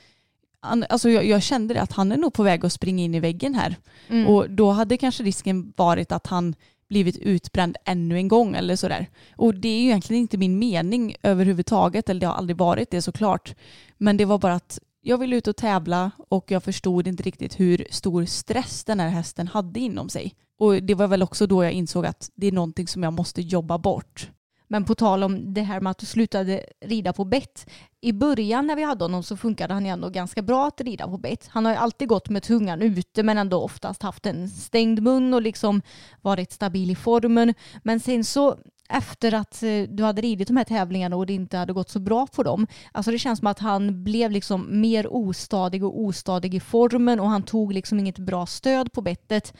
[0.61, 3.15] han, alltså jag, jag kände det att han är nog på väg att springa in
[3.15, 3.75] i väggen här.
[4.07, 4.27] Mm.
[4.27, 6.55] Och då hade kanske risken varit att han
[6.89, 9.09] blivit utbränd ännu en gång eller sådär.
[9.35, 13.01] Och det är ju egentligen inte min mening överhuvudtaget, eller det har aldrig varit det
[13.01, 13.55] såklart.
[13.97, 17.59] Men det var bara att jag ville ut och tävla och jag förstod inte riktigt
[17.59, 20.35] hur stor stress den här hästen hade inom sig.
[20.59, 23.41] Och det var väl också då jag insåg att det är någonting som jag måste
[23.41, 24.29] jobba bort.
[24.71, 27.69] Men på tal om det här med att du slutade rida på bett.
[28.01, 31.07] I början när vi hade honom så funkade han ju ändå ganska bra att rida
[31.07, 31.47] på bett.
[31.47, 35.33] Han har ju alltid gått med tungan ute men ändå oftast haft en stängd mun
[35.33, 35.81] och liksom
[36.21, 37.53] varit stabil i formen.
[37.83, 38.57] Men sen så
[38.89, 41.99] efter att eh, du hade ridit de här tävlingarna och det inte hade gått så
[41.99, 42.67] bra på dem.
[42.91, 47.29] Alltså det känns som att han blev liksom mer ostadig och ostadig i formen och
[47.29, 49.53] han tog liksom inget bra stöd på bettet.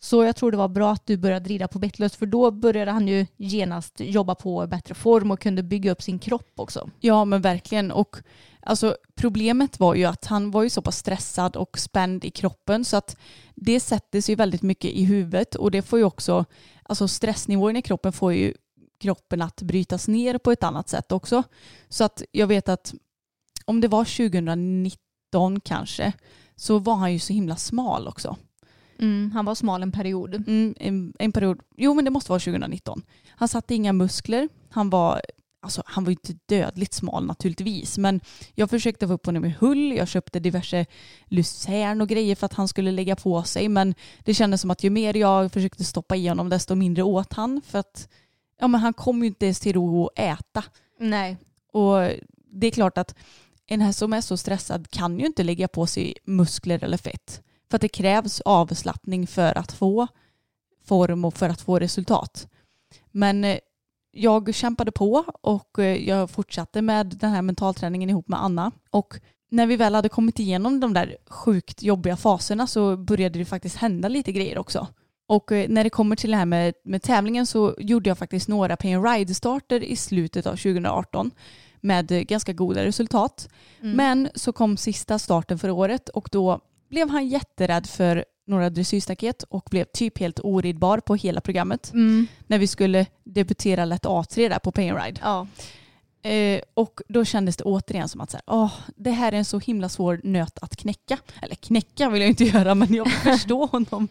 [0.00, 2.90] Så jag tror det var bra att du började rida på bettlöst för då började
[2.90, 6.90] han ju genast jobba på bättre form och kunde bygga upp sin kropp också.
[7.00, 7.90] Ja men verkligen.
[7.90, 8.16] Och
[8.60, 12.84] alltså, problemet var ju att han var ju så pass stressad och spänd i kroppen
[12.84, 13.16] så att
[13.54, 16.44] det sätter sig väldigt mycket i huvudet och det får ju också,
[16.82, 18.54] alltså stressnivån i kroppen får ju
[19.00, 21.42] kroppen att brytas ner på ett annat sätt också.
[21.88, 22.94] Så att jag vet att
[23.64, 26.12] om det var 2019 kanske
[26.56, 28.36] så var han ju så himla smal också.
[28.98, 30.34] Mm, han var smal en period.
[30.34, 33.02] Mm, en, en period, jo men det måste vara 2019.
[33.28, 35.20] Han satte inga muskler, han var
[35.60, 38.20] Alltså, han var inte dödligt smal naturligtvis men
[38.54, 40.86] jag försökte få upp honom i hull, jag köpte diverse
[41.26, 44.84] lucern och grejer för att han skulle lägga på sig men det kändes som att
[44.84, 48.08] ju mer jag försökte stoppa i honom desto mindre åt han för att
[48.60, 50.64] ja, men han kom ju inte ens till ro att äta.
[51.00, 51.36] Nej.
[51.72, 52.10] Och
[52.52, 53.14] det är klart att
[53.66, 57.42] en häst som är så stressad kan ju inte lägga på sig muskler eller fett.
[57.70, 60.06] För att det krävs avslappning för att få
[60.84, 62.48] form och för att få resultat.
[63.10, 63.58] Men eh,
[64.10, 68.72] jag kämpade på och eh, jag fortsatte med den här mentalträningen ihop med Anna.
[68.90, 73.44] Och när vi väl hade kommit igenom de där sjukt jobbiga faserna så började det
[73.44, 74.86] faktiskt hända lite grejer också.
[75.26, 78.48] Och eh, när det kommer till det här med, med tävlingen så gjorde jag faktiskt
[78.48, 81.30] några pay and ride-starter i slutet av 2018
[81.80, 83.48] med ganska goda resultat.
[83.80, 83.96] Mm.
[83.96, 89.42] Men så kom sista starten för året och då blev han jätterädd för några dressyrstaket
[89.42, 92.26] och blev typ helt oridbar på hela programmet Mm.
[92.46, 95.20] när vi skulle debutera lätt A3 där på pay and ride.
[95.24, 95.46] Ja.
[96.30, 99.44] Eh, och då kändes det återigen som att så här, åh, det här är en
[99.44, 101.18] så himla svår nöt att knäcka.
[101.42, 104.08] Eller knäcka vill jag inte göra men jag vill förstå honom.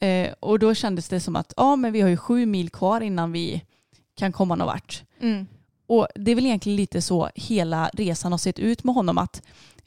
[0.00, 3.00] Eh, och då kändes det som att ja, men vi har ju sju mil kvar
[3.00, 3.62] innan vi
[4.16, 5.02] kan komma någon vart.
[5.20, 5.46] Mm.
[5.86, 9.42] Och det är väl egentligen lite så hela resan har sett ut med honom att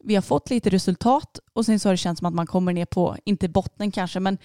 [0.05, 2.73] vi har fått lite resultat och sen så har det känts som att man kommer
[2.73, 4.37] ner på, inte botten kanske, men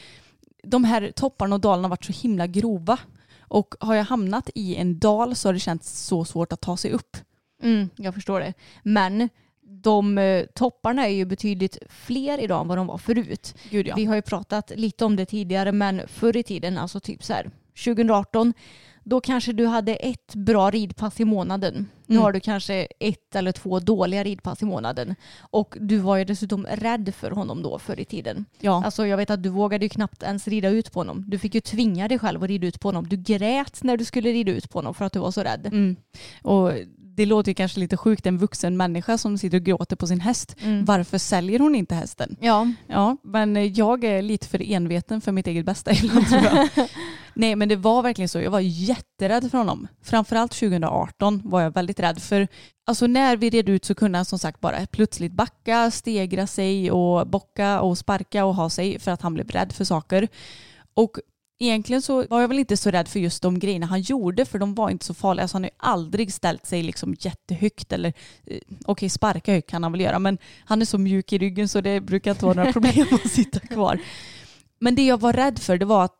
[0.62, 2.98] de här topparna och dalarna har varit så himla grova.
[3.40, 6.76] Och har jag hamnat i en dal så har det känts så svårt att ta
[6.76, 7.16] sig upp.
[7.62, 8.54] Mm, jag förstår det.
[8.82, 9.28] Men
[9.60, 13.54] de eh, topparna är ju betydligt fler idag än vad de var förut.
[13.70, 13.94] Gud ja.
[13.96, 17.32] Vi har ju pratat lite om det tidigare men förr i tiden, alltså typ så
[17.32, 17.50] här
[17.84, 18.54] 2018,
[19.10, 21.88] då kanske du hade ett bra ridpass i månaden.
[22.06, 22.22] Nu Mm.
[22.22, 25.14] har du kanske ett eller två dåliga ridpass i månaden.
[25.40, 28.44] Och du var ju dessutom rädd för honom då förr i tiden.
[28.60, 28.82] ja.
[28.84, 31.24] Alltså jag vet att du vågade ju knappt ens rida ut på honom.
[31.28, 33.08] Du fick ju tvinga dig själv att rida ut på honom.
[33.08, 35.66] Du grät när du skulle rida ut på honom för att du var så rädd.
[35.66, 35.96] Mm.
[36.42, 36.72] Och
[37.16, 40.20] det låter ju kanske lite sjukt, en vuxen människa som sitter och gråter på sin
[40.20, 40.56] häst.
[40.62, 40.84] Mm.
[40.84, 42.36] Varför säljer hon inte hästen?
[42.40, 42.72] Ja.
[42.86, 46.68] Ja, men jag är lite för enveten för mitt eget bästa ibland tror jag.
[47.34, 48.40] Nej, men det var verkligen så.
[48.40, 49.88] Jag var jätterädd för honom.
[50.02, 52.48] Framförallt 2018 var jag väldigt rädd för.
[52.86, 56.90] Alltså när vi red ut så kunde han som sagt bara plötsligt backa, stegra sig
[56.90, 60.28] och bocka och sparka och ha sig för att han blev rädd för saker.
[60.94, 61.18] Och
[61.60, 64.58] egentligen så var jag väl inte så rädd för just de grejerna han gjorde för
[64.58, 65.42] de var inte så farliga.
[65.42, 68.12] Alltså han har ju aldrig ställt sig liksom jättehögt eller
[68.46, 71.68] eh, okej sparka högt kan han väl göra men han är så mjuk i ryggen
[71.68, 74.00] så det brukar inte vara några problem att sitta kvar.
[74.78, 76.16] Men det jag var rädd för det var att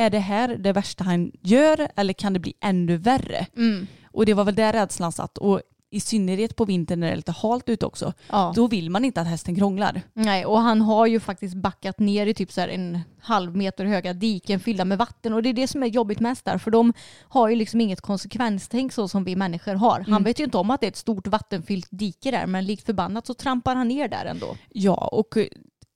[0.00, 3.46] är det här det värsta han gör eller kan det bli ännu värre?
[3.56, 3.86] Mm.
[4.12, 5.60] Och det var väl där rädslan satt och
[5.92, 8.12] i synnerhet på vintern när det är lite halt ute också.
[8.30, 8.52] ja.
[8.56, 10.02] Då vill man inte att hästen krånglar.
[10.12, 13.84] Nej, och han har ju faktiskt backat ner i typ så här en halv meter
[13.84, 16.70] höga diken fyllda med vatten och det är det som är jobbigt mest där för
[16.70, 16.92] de
[17.28, 19.98] har ju liksom inget konsekvenstänk så som vi människor har.
[20.00, 20.22] Han Mm.
[20.22, 23.26] vet ju inte om att det är ett stort vattenfyllt dike där men likt förbannat
[23.26, 24.56] så trampar han ner där ändå.
[24.68, 25.34] Ja, och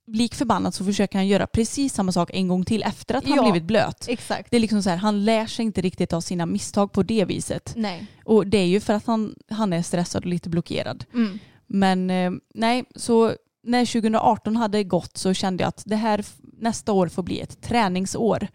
[0.07, 3.35] lik förbannat så försöker han göra precis samma sak en gång till efter att han
[3.35, 3.43] Ja.
[3.43, 4.05] blivit blöt.
[4.09, 4.51] Exakt.
[4.51, 7.25] Det är liksom så här, han lär sig inte riktigt av sina misstag på det
[7.25, 7.73] viset.
[7.75, 8.07] Nej.
[8.25, 11.05] Och det är ju för att han, han är stressad och lite blockerad.
[11.13, 11.39] Mm.
[11.67, 16.25] Men eh, nej, så när 2018 hade gått så kände jag att det här
[16.57, 18.47] nästa år får bli ett träningsår.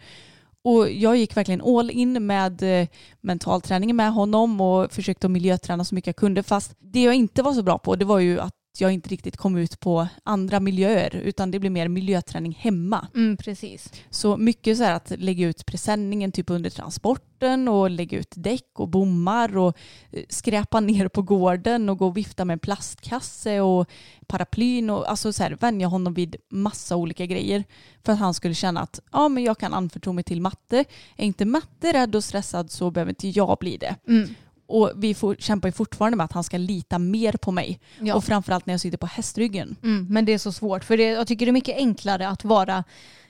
[0.64, 2.88] Och jag gick verkligen all in med eh,
[3.20, 6.42] mentalträningen med honom och försökte att miljöträna så mycket jag kunde.
[6.42, 9.36] Fast det jag inte var så bra på det var ju att jag inte riktigt
[9.36, 13.08] kom ut på andra miljöer utan det blev mer miljöträning hemma.
[13.14, 13.92] Mm, precis.
[14.10, 18.70] Så mycket så här att lägga ut presenningen typ under transporten och lägga ut däck
[18.74, 19.76] och bommar och
[20.10, 23.90] eh, skräpa ner på gården och gå och vifta med en plastkasse och
[24.26, 27.64] paraplyn och alltså så här vänja honom vid massa olika grejer
[28.04, 30.84] för att han skulle känna att ja men jag kan anförtro mig till matte.
[31.16, 33.96] Är inte matte rädd och stressad så behöver inte jag bli det.
[34.08, 34.28] Mm.
[34.70, 37.80] Och vi får, kämpar ju fortfarande med att han ska lita mer på mig.
[38.00, 38.14] Ja.
[38.14, 39.76] Och framförallt när jag sitter på hästryggen.
[39.82, 42.44] Mm, men det är så svårt för det, jag tycker det är mycket enklare att
[42.44, 42.84] vara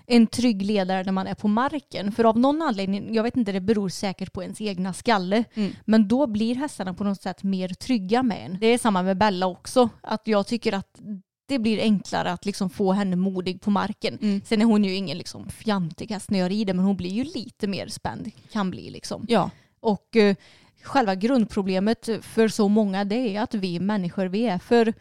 [0.06, 2.12] en trygg ledare när man är på marken.
[2.12, 5.72] För av någon anledning, jag vet inte, det beror säkert på ens egna skalle, Mm.
[5.84, 8.58] men då blir hästarna på något sätt mer trygga med en.
[8.60, 11.00] Det är samma med Bella också, att jag tycker att
[11.48, 14.18] det blir enklare att liksom få henne modig på marken.
[14.22, 14.40] Mm.
[14.44, 17.24] Sen är hon ju ingen liksom fjantig häst när jag rider, men hon blir ju
[17.24, 19.24] lite mer spänd, kan bli liksom.
[19.28, 19.50] Ja,
[19.80, 20.36] Och eh,
[20.82, 24.94] själva grundproblemet för så många det är att vi människor vi är för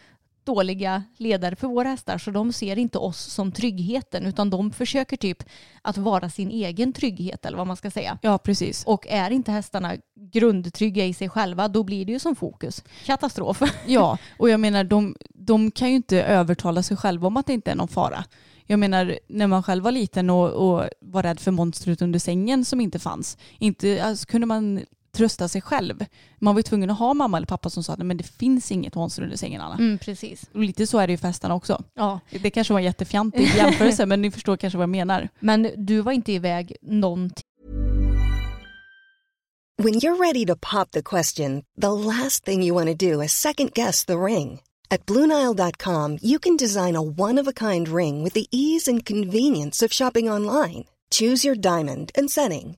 [0.44, 5.18] dåliga ledare för våra hästar så de ser inte oss som tryggheten utan de försöker
[5.18, 5.44] typ
[5.82, 8.18] att vara sin egen trygghet eller vad man ska säga.
[8.22, 8.84] ja precis.
[8.86, 9.96] Och är inte hästarna
[10.32, 12.84] grundtrygga i sig själva då blir det ju som fokus.
[13.06, 13.62] Katastrof.
[13.88, 17.54] Ja, och jag menar de, de kan ju inte övertala sig själva om att det
[17.54, 18.24] inte är någon fara.
[18.65, 22.65] Jag menar när man själv var liten och, och var rädd för monstret under sängen
[22.65, 23.38] som inte fanns.
[23.60, 26.06] Inte, alltså, kunde man trösta sig själv.
[26.39, 28.24] Man var ju tvungen att ha mamma eller pappa som sa att "Nej, men det
[28.24, 29.76] finns inget monster under sängen Anna.
[29.76, 30.50] Mm, precis.
[30.54, 31.84] Och lite så är det ju för hästarna också.
[31.95, 32.19] Ja.
[32.41, 35.30] Det kanske var en jättefjantig jämförelse men ni förstår kanske vad jag menar.
[35.39, 37.43] Men du var inte iväg någonting.
[39.78, 43.32] When you're ready to pop the question, the last thing you want to do is
[43.32, 44.60] second guess the ring.
[44.91, 49.06] At Bluenile.com, you can design a one of a kind ring with the ease and
[49.06, 50.86] convenience of shopping online.
[51.12, 52.78] Choose your diamond and setting.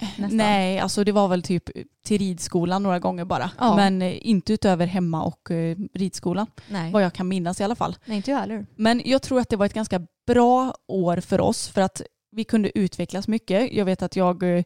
[0.00, 0.36] Nästan.
[0.36, 1.70] Nej, alltså det var väl typ
[2.04, 3.50] till ridskolan några gånger bara.
[3.58, 3.76] Ja.
[3.76, 6.46] Men eh, inte utöver hemma och eh, ridskolan.
[6.68, 6.92] Nej.
[6.92, 7.96] Vad jag kan minnas i alla fall.
[8.04, 8.66] Nej, inte jag heller.
[8.76, 12.02] Men jag tror att det var ett ganska bra år för oss för att
[12.36, 13.72] vi kunde utvecklas mycket.
[13.72, 14.64] Jag vet att jag eh,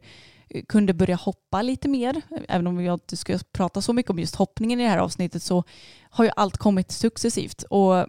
[0.69, 2.23] kunde börja hoppa lite mer.
[2.49, 5.43] Även om jag inte ska prata så mycket om just hoppningen i det här avsnittet
[5.43, 5.65] så
[6.11, 7.63] har ju allt kommit successivt.
[7.63, 8.07] Och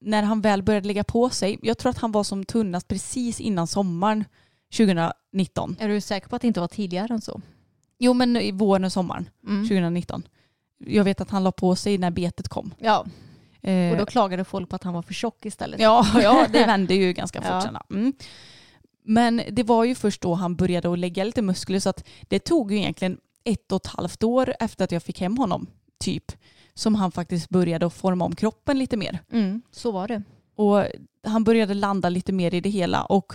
[0.00, 3.40] när han väl började lägga på sig, jag tror att han var som tunnast precis
[3.40, 4.24] innan sommaren
[4.70, 5.76] 2019.
[5.80, 7.40] Är du säker på att det inte var tidigare än så?
[7.98, 9.62] Jo men i våren och sommaren Mm.
[9.68, 10.22] 2019.
[10.78, 12.74] Jag vet att han la på sig när betet kom.
[12.78, 13.06] Ja,
[13.66, 15.80] Eh, och då klagade folk på att han var för tjock istället.
[15.80, 17.82] Ja, ja det vände ju ganska fort Ja.
[17.90, 18.12] Mm.
[19.04, 22.38] Men det var ju först då han började att lägga lite muskler så att det
[22.38, 25.66] tog ju egentligen ett och ett halvt år efter att jag fick hem honom,
[26.00, 26.32] typ,
[26.74, 29.18] som han faktiskt började att forma om kroppen lite mer.
[29.32, 30.22] Mm, så var det.
[30.56, 30.84] Och
[31.26, 33.32] han började landa lite mer i det hela och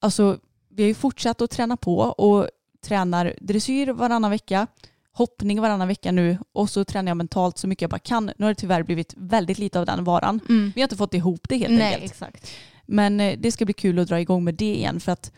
[0.00, 0.38] alltså
[0.78, 2.48] vi har ju fortsatt att träna på och
[2.80, 4.66] tränar dressyr varannan vecka,
[5.12, 8.30] hoppning varannan vecka nu och så tränar jag mentalt så mycket jag bara kan.
[8.38, 10.40] Nu har det tyvärr blivit väldigt lite av den varan.
[10.48, 10.72] Mm.
[10.74, 12.12] Vi har inte fått ihop det helt Nej, enkelt.
[12.12, 12.50] exakt.
[12.86, 15.32] Men eh, det ska bli kul att dra igång med det igen för att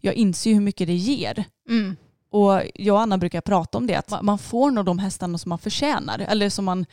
[0.00, 1.44] jag inser hur mycket det ger.
[1.68, 1.96] Mm.
[2.34, 5.48] Och jag och Anna brukar prata om det, att man får nog de hästarna som
[5.48, 6.86] man förtjänar eller som man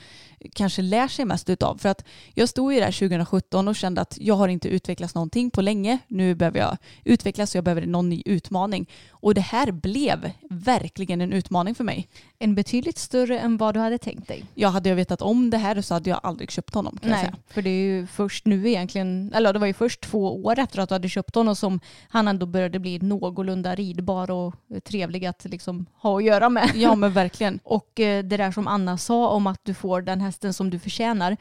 [0.54, 1.78] kanske lär sig mest utav.
[1.78, 5.52] För att jag stod ju där 2017 och kände att jag har inte utvecklats någonting
[5.52, 6.00] på länge.
[6.08, 8.90] Nu behöver jag utvecklas och jag behöver någon ny utmaning.
[9.10, 12.08] Och det här blev verkligen en utmaning för mig.
[12.40, 14.46] En betydligt större än vad du hade tänkt dig.
[14.56, 17.62] Jag hade jag vetat om det här så hade jag aldrig köpt honom Nej, för
[17.62, 20.90] det är ju först nu egentligen, eller det var ju först två år efter att
[20.90, 25.86] du hade köpt honom som han ändå började bli någorlunda ridbar och trevlig att liksom
[25.98, 26.72] ha att göra med.
[26.76, 27.60] Ja men verkligen.
[27.64, 30.80] Och eh, det där som Anna sa om att du får den hästen som du
[30.80, 31.38] förtjänar.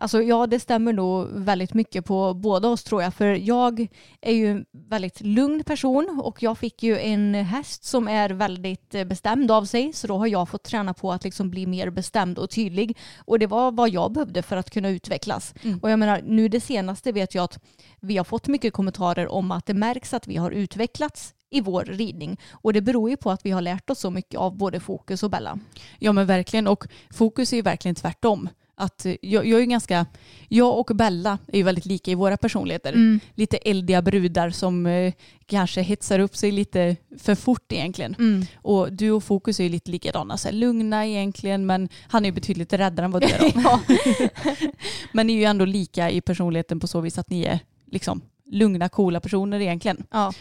[0.00, 3.14] Alltså ja, det stämmer nog väldigt mycket på båda oss tror jag.
[3.14, 3.86] För jag
[4.20, 8.94] är ju en väldigt lugn person och jag fick ju en häst som är väldigt
[8.94, 9.92] eh, bestämd av sig.
[9.92, 12.96] Så då har jag fått träna på att liksom bli mer bestämd och tydlig.
[13.18, 15.54] Och det var vad jag behövde för att kunna utvecklas.
[15.62, 15.78] Mm.
[15.78, 17.58] Och jag menar, nu det senaste vet jag att
[18.00, 21.84] vi har fått mycket kommentarer om att det märks att vi har utvecklats i vår
[21.84, 22.40] ridning.
[22.52, 25.22] Och det beror ju på att vi har lärt oss så mycket av både Fokus
[25.22, 25.58] och Bella.
[25.98, 28.48] Ja men verkligen och fokus är ju verkligen tvärtom.
[28.80, 30.06] Att jag, jag är ganska,
[30.48, 32.92] jag och Bella är ju väldigt lika i våra personligheter.
[33.34, 35.12] Lite eldiga brudar som eh,
[35.46, 38.46] kanske hetsar upp sig lite för fort egentligen.
[38.54, 42.28] Och du och Fokus är ju lite likadana, så här, lugna egentligen men han är
[42.28, 43.52] ju betydligt räddare än vad du är.
[45.12, 48.20] men ni är ju ändå lika i personligheten på så vis att ni är liksom
[48.50, 50.04] lugna, coola personer egentligen.
[50.10, 50.32] Ja.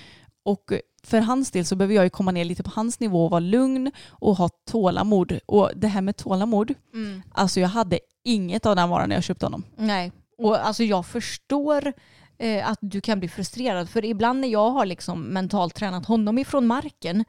[0.43, 0.73] Och
[1.03, 3.39] för hans del så behöver jag ju komma ner lite på hans nivå och vara
[3.39, 5.39] lugn och ha tålamod.
[5.45, 6.73] Och det här med tålamod,
[7.31, 9.63] alltså jag hade inget av den varan när jag köpte honom.
[9.75, 11.93] Nej, och alltså jag förstår
[12.37, 13.89] eh, att du kan bli frustrerad.
[13.89, 17.25] För ibland när jag har liksom mentalt tränat honom ifrån marken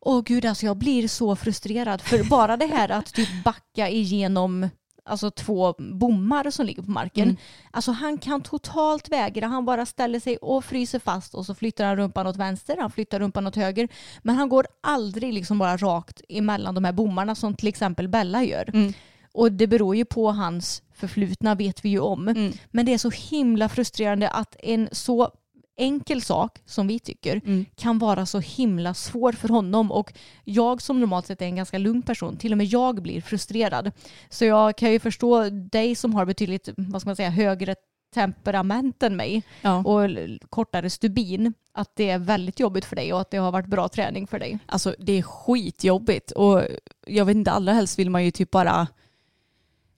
[0.00, 2.02] Åh gud, alltså jag blir så frustrerad.
[2.02, 4.68] För bara det här att typ backa igenom
[5.06, 7.24] alltså två bommar som ligger på marken.
[7.28, 7.36] Mm.
[7.70, 9.46] Alltså han kan totalt vägra.
[9.46, 12.90] Han bara ställer sig och fryser fast och så flyttar han rumpan åt vänster, han
[12.90, 13.88] flyttar rumpan åt höger.
[14.22, 18.44] Men han går aldrig liksom bara rakt emellan de här bommarna som till exempel Bella
[18.44, 18.70] gör.
[18.74, 18.92] Mm.
[19.32, 22.28] Och det beror ju på hans förflutna vet vi ju om.
[22.28, 22.52] Mm.
[22.70, 25.30] Men det är så himla frustrerande att en så
[25.76, 27.64] enkel sak som vi tycker Mm.
[27.76, 30.12] kan vara så himla svår för honom och
[30.44, 33.92] jag som normalt sett är en ganska lugn person, till och med jag blir frustrerad.
[34.28, 37.74] Så jag kan ju förstå dig som har betydligt, vad ska man säga, högre
[38.14, 39.78] temperament än mig Ja.
[39.84, 40.10] och
[40.50, 43.88] kortare stubin, att det är väldigt jobbigt för dig och att det har varit bra
[43.88, 44.58] träning för dig.
[44.66, 46.62] Alltså det är skitjobbigt och
[47.06, 48.86] jag vet inte, allra helst vill man ju typ bara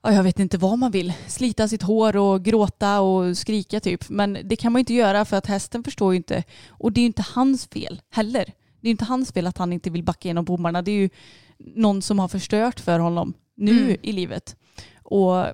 [0.02, 1.12] ja, jag vet inte vad man vill.
[1.26, 4.08] Slita sitt hår och gråta och skrika typ.
[4.08, 6.44] Men det kan man inte göra för att hästen förstår ju inte.
[6.68, 8.44] Och det är ju inte hans fel heller.
[8.80, 10.82] Det är ju inte hans fel att han inte vill backa igenom bommarna.
[10.82, 11.10] Det är ju
[11.58, 13.96] någon som har förstört för honom nu Mm.
[14.02, 14.56] i livet.
[15.02, 15.44] Och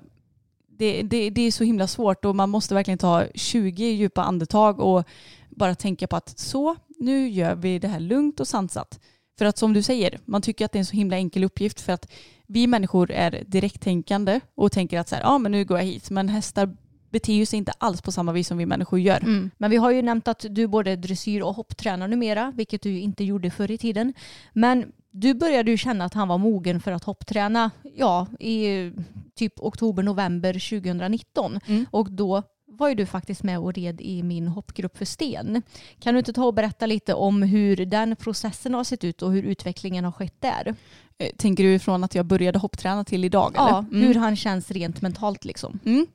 [0.77, 4.79] det, det, det är så himla svårt och man måste verkligen ta 20 djupa andetag
[4.79, 5.03] och
[5.49, 8.99] bara tänka på att så, nu gör vi det här lugnt och sansat.
[9.37, 11.81] För att som du säger, man tycker att det är en så himla enkel uppgift
[11.81, 12.11] för att
[12.47, 16.09] vi människor är direkttänkande och tänker att så här, ja men nu går jag hit.
[16.09, 16.75] Men hästar
[17.09, 19.17] beter sig inte alls på samma vis som vi människor gör.
[19.17, 19.51] Mm.
[19.57, 23.23] Men vi har ju nämnt att du både dressyr och hopptränar numera, vilket du inte
[23.23, 24.13] gjorde förr i tiden.
[24.53, 28.91] Men du började ju känna att han var mogen för att hoppträna ja, i
[29.35, 31.59] typ oktober-november 2019.
[31.67, 31.85] Mm.
[31.91, 32.43] Och då
[32.77, 35.61] var ju du faktiskt med och red i min hoppgrupp för sten.
[35.99, 39.31] Kan du inte ta och berätta lite om hur den processen har sett ut och
[39.31, 40.75] hur utvecklingen har skett där?
[41.17, 43.51] Eh, Tänker du ifrån att jag började hoppträna till idag?
[43.55, 43.79] Ja, eller?
[43.79, 44.07] Mm.
[44.07, 45.79] hur han känns rent mentalt liksom.
[45.85, 46.07] Mm.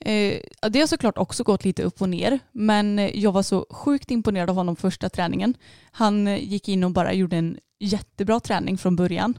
[0.00, 0.40] Eh,
[0.70, 2.38] det har såklart också gått lite upp och ner.
[2.52, 5.54] Men eh, jag var så sjukt imponerad av honom första träningen.
[5.90, 9.38] Han gick in och bara gjorde en jättebra träning från början.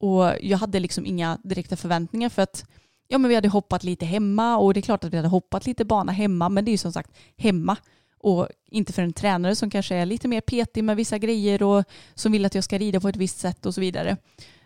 [0.00, 2.64] Och jag hade liksom inga direkta förväntningar för att
[3.10, 5.66] ja, men vi hade hoppat lite hemma och det är klart att vi hade hoppat
[5.66, 7.76] lite bana hemma men det är ju som sagt hemma.
[8.22, 11.84] Och inte för en tränare som kanske är lite mer petig med vissa grejer och
[12.14, 14.16] som vill att jag ska rida på ett visst sätt och så vidare.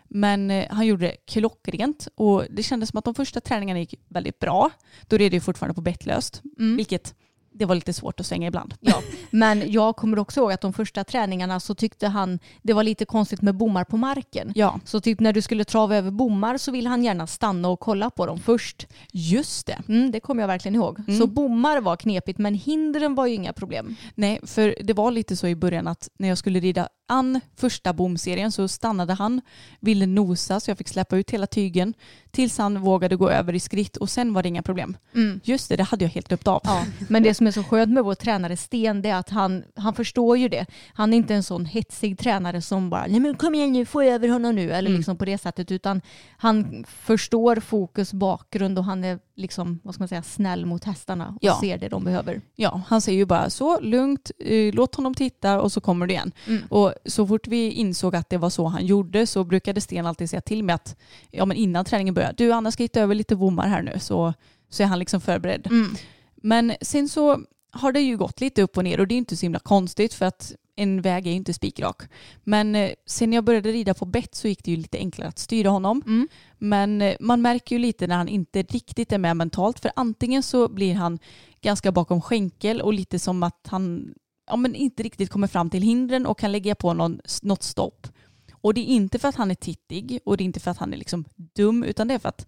[0.07, 3.95] Men eh, han gjorde det klockrent och det kändes som att de första träningarna gick
[4.07, 4.69] väldigt bra.
[5.07, 6.77] Då red jag fortfarande på bettlöst, Mm.
[6.77, 7.15] vilket
[7.57, 8.73] det var lite svårt att svänga ibland.
[8.79, 9.01] Ja,
[9.31, 13.05] men jag kommer också ihåg att de första träningarna så tyckte han det var lite
[13.05, 14.51] konstigt med bommar på marken.
[14.55, 17.79] Ja, Så typ när du skulle trava över bommar så ville han gärna stanna och
[17.79, 18.87] kolla på dem först.
[19.11, 19.77] just det.
[19.87, 20.99] Mm, det kommer jag verkligen ihåg.
[21.07, 21.19] Mm.
[21.19, 23.95] Så bommar var knepigt men hindren var ju inga problem.
[24.15, 27.93] Nej, för det var lite så i början att när jag skulle rida an första
[27.93, 29.41] bomserien så stannade han,
[29.79, 31.93] ville nosa så jag fick släppa ut hela tygen
[32.31, 34.97] tills han vågade gå över i skritt och sen var det inga problem.
[35.43, 36.61] Just det, det hade jag helt glömt av.
[36.63, 39.63] Ja, men det som är så skönt med vår tränare Sten det är att han,
[39.75, 40.65] han förstår ju det.
[40.93, 44.01] Han är inte en sån hetsig tränare som bara nej men kom igen nu, få
[44.01, 44.97] över honom nu eller Mm.
[44.97, 46.01] liksom på det sättet utan
[46.37, 51.27] han förstår fokus, bakgrund och han är liksom, vad ska man säga, snäll mot hästarna
[51.29, 51.57] och Ja.
[51.61, 52.41] ser det de behöver.
[52.55, 56.13] Ja, han säger ju bara så lugnt, eh, låt honom titta och så kommer det
[56.13, 56.31] igen.
[56.47, 56.61] Mm.
[56.69, 60.29] Och så fort vi insåg att det var så han gjorde så brukade Sten alltid
[60.29, 60.95] säga till mig att
[61.31, 64.33] ja, men innan träningen börjar, du Anna ska hitta över lite bommar här nu så,
[64.69, 65.67] så är han liksom förberedd.
[65.67, 65.95] Mm.
[66.35, 67.39] Men sen så
[67.71, 70.13] har det ju gått lite upp och ner och det är inte så himla konstigt
[70.13, 72.01] för att en väg är ju inte spikrak.
[72.43, 75.39] Men eh, sen jag började rida på bett så gick det ju lite enklare att
[75.39, 76.03] styra honom.
[76.05, 76.27] Mm.
[76.57, 80.43] Men eh, man märker ju lite när han inte riktigt är med mentalt för antingen
[80.43, 81.19] så blir han
[81.61, 84.13] ganska bakom skänkel och lite som att han
[84.47, 88.07] ja, men inte riktigt kommer fram till hindren och kan lägga på någon, något stopp.
[88.53, 90.77] Och det är inte för att han är tittig och det är inte för att
[90.77, 92.47] han är liksom dum utan det är för att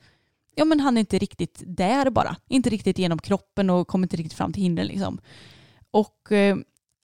[0.55, 2.35] ja, men han är inte riktigt där bara.
[2.47, 4.87] Inte riktigt genom kroppen och kommer inte riktigt fram till hindren.
[4.87, 5.19] Liksom.
[5.91, 6.57] Och eh,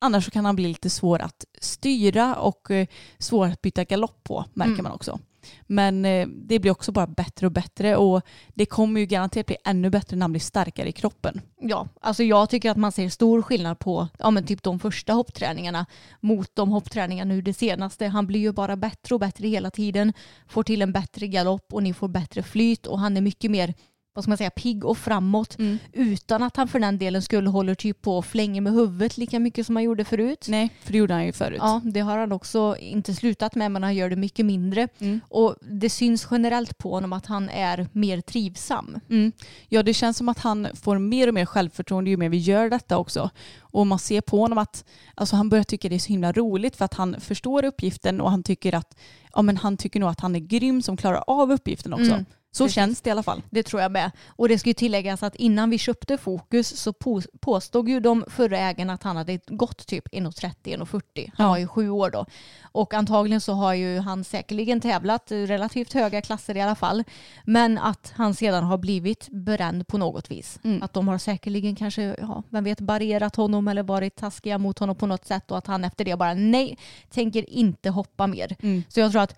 [0.04, 2.88] annars kan han bli lite svår att styra och eh,
[3.18, 4.84] svår att byta galopp på märker Mm.
[4.84, 5.20] man också.
[5.68, 8.22] Men eh, det blir också bara bättre och bättre och
[8.54, 11.42] det kommer ju garanterat bli ännu bättre när han blir starkare i kroppen.
[11.62, 15.14] Ja, alltså jag tycker att man ser stor skillnad på ja, men typ de första
[15.14, 15.86] hoppträningarna
[16.20, 18.08] mot de hoppträningarna nu det senaste.
[18.08, 20.14] Han blir ju bara bättre och bättre hela tiden,
[20.48, 23.74] får till en bättre galopp och ni får bättre flyt och han är mycket mer
[24.14, 25.58] vad ska man säga, pigg och framåt
[25.92, 29.40] utan att han för den delen skulle hålla typ på och flänga med huvudet lika
[29.40, 30.46] mycket som han gjorde förut.
[30.50, 31.60] Nej, för det gjorde han ju förut.
[31.62, 34.88] Ja, det har han också inte slutat med men han gör det mycket mindre.
[35.00, 35.22] Mm.
[35.30, 39.00] Och det syns generellt på honom att han är mer trivsam.
[39.10, 39.32] Mm.
[39.70, 42.70] Ja, det känns som att han får mer och mer självförtroende ju mer vi gör
[42.70, 43.30] detta också.
[43.60, 44.86] Och man ser på honom att
[45.16, 48.32] alltså, han börjar tycka det är så himla roligt för att han förstår uppgiften och
[48.32, 48.98] han tycker att
[49.34, 52.26] ja, men han tycker nog att han är grym som klarar av uppgiften också.
[52.56, 52.76] Så Precis.
[52.76, 53.42] känns det i alla fall.
[53.50, 54.12] Det tror jag med.
[54.28, 58.26] Och det ska ju tilläggas att innan vi köpte Fokus så på- påstod ju de
[58.28, 61.32] förra ägarna att han hade gått typ 1,30-1,40.
[61.36, 61.50] Han Ja.
[61.50, 62.26] var ju sju år då.
[62.72, 67.04] Och antagligen så har ju han säkerligen tävlat relativt höga klasser i alla fall.
[67.46, 70.60] Men att han sedan har blivit bränd på något vis.
[70.64, 70.84] Mm.
[70.84, 74.96] Att de har säkerligen kanske, ja, vem vet, barrerat honom eller varit taskiga mot honom
[74.96, 76.78] på något sätt och att han efter det bara nej,
[77.10, 78.56] tänker inte hoppa mer.
[78.62, 78.84] Mm.
[78.90, 79.36] Så jag tror att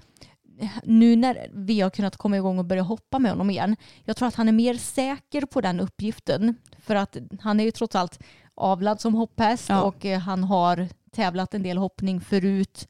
[0.83, 4.27] nu när vi har kunnat komma igång och börja hoppa med honom igen, jag tror
[4.27, 6.55] att han är mer säker på den uppgiften.
[6.79, 8.19] För att han är ju trots allt
[8.55, 9.81] avlad som hopphäst Ja.
[9.81, 12.87] och eh, han har tävlat en del hoppning förut.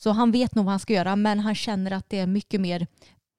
[0.00, 2.60] Så han vet nog vad han ska göra men han känner att det är mycket
[2.60, 2.86] mer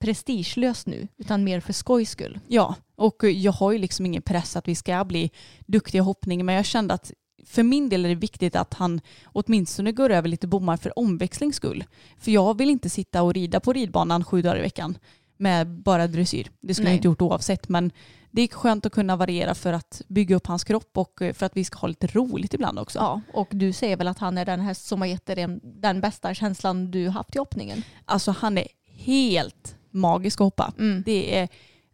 [0.01, 2.39] prestigelöst nu utan mer för skojs skull.
[2.47, 5.31] Ja, och jag har ju liksom ingen press att vi ska bli
[5.65, 7.11] duktiga i hoppning men jag kände att
[7.45, 11.55] för min del är det viktigt att han åtminstone går över lite bommar för omväxlings
[11.55, 11.83] skull.
[12.17, 14.97] För jag vill inte sitta och rida på ridbanan sju dagar i veckan
[15.37, 16.51] med bara dressyr.
[16.61, 16.93] Det skulle Nej.
[16.93, 17.91] jag inte gjort oavsett men
[18.31, 21.57] det är skönt att kunna variera för att bygga upp hans kropp och för att
[21.57, 22.99] vi ska ha lite roligt ibland också.
[22.99, 25.59] Ja, och du säger väl att han är den häst som har gett dig den,
[25.63, 27.83] den bästa känslan du haft i hoppningen?
[28.05, 30.73] Alltså han är helt magisk att hoppa.
[30.79, 31.03] Mm.
[31.05, 31.49] Det är,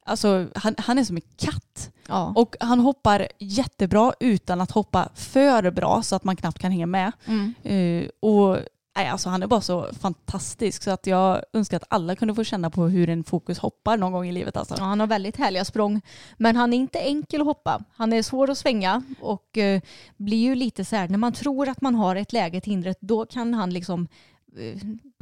[0.07, 1.91] alltså, han, han är som en katt.
[2.07, 2.33] Ja.
[2.35, 6.85] Och han hoppar jättebra utan att hoppa för bra så att man knappt kan hänga
[6.85, 7.11] med.
[7.25, 7.53] Mm.
[7.63, 8.57] Eh, och
[8.95, 12.43] nej, alltså han är bara så fantastisk så att jag önskar att alla kunde få
[12.43, 14.57] känna på hur en fokus hoppar någon gång i livet.
[14.57, 14.75] Alltså.
[14.77, 16.01] Ja, han har väldigt härliga språng.
[16.37, 17.83] Men han är inte enkel att hoppa.
[17.95, 19.81] Han är svår att svänga och eh,
[20.17, 22.97] blir ju lite så här, när man tror att man har ett läge till hindret,
[23.01, 24.07] då kan han liksom
[24.57, 24.77] eh,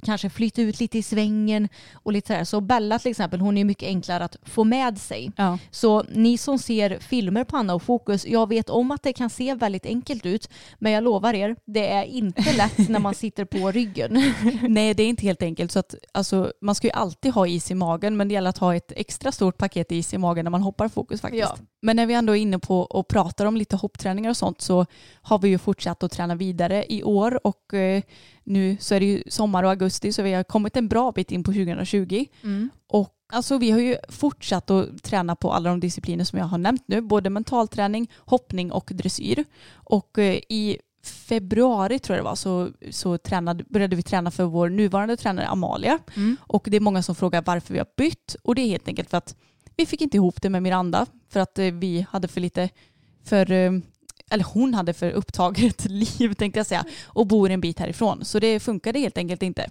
[0.05, 2.43] kanske flytta ut lite i svängen och lite så här.
[2.43, 5.31] Så Bella till exempel, hon är mycket enklare att få med sig.
[5.37, 5.57] Ja.
[5.71, 9.29] Så ni som ser filmer på Anna och Fokus, jag vet om att det kan
[9.29, 10.49] se väldigt enkelt ut,
[10.79, 14.33] men jag lovar er, det är inte lätt när man sitter på ryggen.
[14.69, 17.71] Nej det är inte helt enkelt så att alltså, man ska ju alltid ha is
[17.71, 20.51] i magen men det gäller att ha ett extra stort paket is i magen när
[20.51, 21.53] man hoppar fokus faktiskt.
[21.57, 21.57] Ja.
[21.81, 24.85] Men när vi ändå är inne på och pratar om lite hoppträningar och sånt så
[25.21, 28.01] har vi ju fortsatt att träna vidare i år och eh,
[28.43, 31.31] nu så är det ju sommar och augusti så vi har kommit en bra bit
[31.31, 32.25] in på 2020.
[32.87, 36.57] Och alltså vi har ju fortsatt att träna på alla de discipliner som jag har
[36.57, 39.43] nämnt nu, både mentalträning, hoppning och dressyr.
[39.73, 44.43] Och eh, i februari tror jag det var så, så tränade, började vi träna för
[44.43, 45.99] vår nuvarande tränare Amalia.
[46.39, 49.09] Och det är många som frågar varför vi har bytt och det är helt enkelt
[49.09, 49.35] för att
[49.77, 52.69] vi fick inte ihop det med Miranda för att eh, vi hade för lite
[53.23, 53.71] för eh,
[54.31, 58.25] eller hon hade för upptaget liv tänkte jag säga och bor en bit härifrån.
[58.25, 59.69] Så det funkade helt enkelt inte.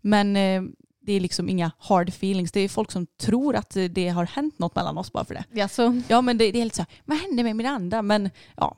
[0.00, 0.62] Men eh,
[1.06, 2.52] det är liksom inga hard feelings.
[2.52, 5.62] Det är folk som tror att det har hänt något mellan oss bara för det.
[5.62, 8.02] Alltså, Ja men det, det är lite så här, vad hände med Miranda?
[8.02, 8.76] Men ja,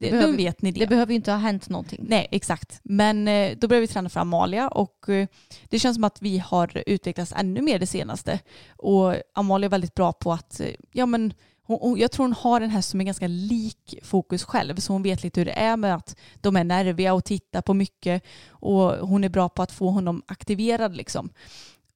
[0.00, 0.80] det, behöver- nu vet ni det.
[0.80, 2.04] det behöver ju inte ha hänt någonting.
[2.08, 2.80] Nej, exakt.
[2.82, 5.26] Men eh, då började vi träna för Amalia och eh,
[5.68, 8.38] det känns som att vi har utvecklats ännu mer det senaste.
[8.76, 10.60] Och Amalia är väldigt bra på att,
[10.92, 11.34] ja men
[11.66, 14.92] hon, hon, jag tror hon har en häst som är ganska lik Fokus själv så
[14.92, 18.22] hon vet lite hur det är med att de är nerviga och tittar på mycket
[18.48, 21.30] och hon är bra på att få honom aktiverad liksom.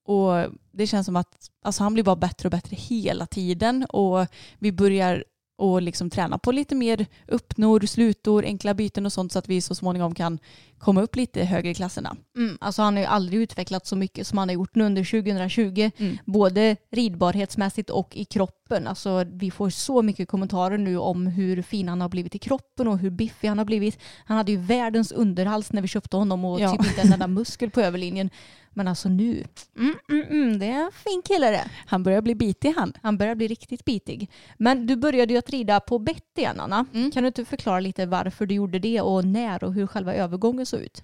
[0.05, 0.33] Och
[0.73, 4.27] det känns som att alltså han blir bara bättre och bättre hela tiden och
[4.59, 5.25] vi börjar
[5.59, 9.61] och liksom träna på lite mer öppnor, slutor, enkla byten och sånt så att vi
[9.61, 10.39] så småningom kan
[10.79, 12.17] komma upp lite högre i klasserna.
[12.37, 15.05] Mm, alltså han har ju aldrig utvecklat så mycket som han har gjort nu under
[15.05, 15.91] 2020.
[15.97, 16.19] Mm.
[16.25, 18.25] Både ridbarhetsmässigt och i
[18.69, 18.87] kroppen.
[18.87, 22.89] Alltså, vi får så mycket kommentarer nu om hur fin han har blivit i kroppen
[22.89, 23.99] och hur biffig han har blivit.
[24.27, 26.71] Han hade ju världens underhals när vi köpte honom och Ja.
[26.73, 28.31] typ inte en enda muskel på överlinjen.
[28.75, 29.45] Men alltså nu,
[29.79, 31.65] mm, mm, mm, det är en fin kille det.
[31.87, 32.93] Han börjar bli bitig han.
[33.03, 34.31] Han börjar bli riktigt bitig.
[34.59, 36.87] Men du började ju att rida på bett igen Anna.
[36.95, 37.11] Mm.
[37.11, 40.67] Kan du inte förklara lite varför du gjorde det och när och hur själva övergången
[40.67, 41.03] såg ut?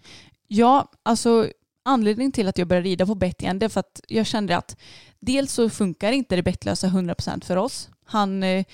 [0.48, 1.48] Ja, alltså
[1.84, 4.56] anledningen till att jag började rida på bett igen det är för att jag kände
[4.56, 4.76] att
[5.20, 7.88] dels så funkar inte det bettlösa 100% för oss.
[8.04, 8.64] Han eh,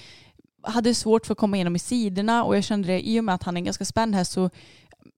[0.63, 3.35] hade svårt för att komma igenom i sidorna och jag kände det i och med
[3.35, 4.51] att han är en ganska spänd häst så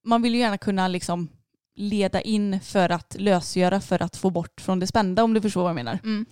[0.03, 1.29] man vill ju gärna kunna liksom
[1.75, 5.61] leda in för att lösgöra för att få bort från det spända om du förstår
[5.61, 5.99] vad jag menar.
[6.03, 6.25] Mm.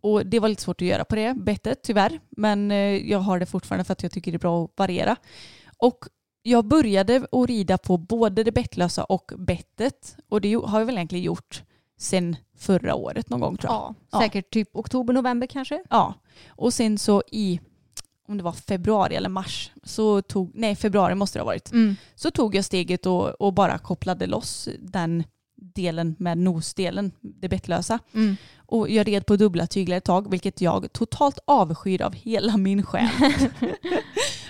[0.00, 2.20] Och det var lite svårt att göra på det bettet tyvärr.
[2.30, 5.16] Men eh, jag har det fortfarande för att jag tycker det är bra att variera.
[5.78, 6.04] Och
[6.46, 10.16] jag började att rida på både det bettlösa och bettet.
[10.28, 11.62] Och det har jag väl egentligen gjort
[11.98, 13.94] sen förra året någon gång tror jag.
[14.10, 15.82] Ja, säkert typ oktober, november kanske.
[15.90, 16.14] Ja.
[16.48, 17.60] Och sen så i,
[18.28, 21.96] om det var februari eller mars, så tog, nej februari måste det ha varit, Mm.
[22.14, 25.24] så tog jag steget och, och bara kopplade loss den
[25.74, 27.98] delen med nosdelen, det bettlösa.
[28.14, 28.36] Mm.
[28.56, 32.82] Och jag red på dubbla tyglar ett tag, vilket jag totalt avskyr av hela min
[32.82, 33.08] själ.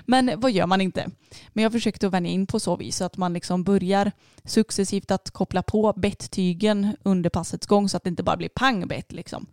[0.06, 1.10] Men vad gör man inte?
[1.48, 4.12] Men jag försökte att vänja in på så vis så att man liksom börjar
[4.44, 8.88] successivt att koppla på betttygen under passets gång så att det inte bara blir pang
[8.88, 9.46] bett liksom.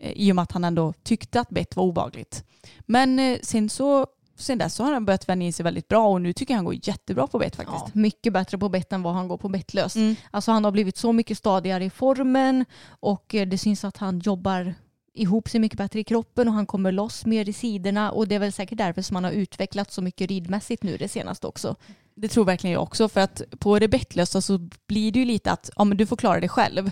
[0.00, 2.44] Eh, I och med att han ändå tyckte att bett var obagligt.
[2.86, 6.20] Men eh, sen så sen dess har han börjat vänja in sig väldigt bra och
[6.20, 7.84] nu tycker jag han går jättebra på bett faktiskt.
[7.84, 9.96] Ja, mycket bättre på bett än vad han går på bettlöst.
[9.96, 10.16] Mm.
[10.30, 14.18] Alltså han har blivit så mycket stadigare i formen och eh, det syns att han
[14.18, 14.74] jobbar
[15.14, 18.34] ihop sig mycket bättre i kroppen och han kommer loss mer i sidorna och det
[18.34, 21.76] är väl säkert därför som han har utvecklats så mycket ridmässigt nu det senaste också.
[22.16, 25.52] Det tror verkligen jag också för att på det bettlösa så blir det ju lite
[25.52, 26.90] att ja, men du får klara det själv.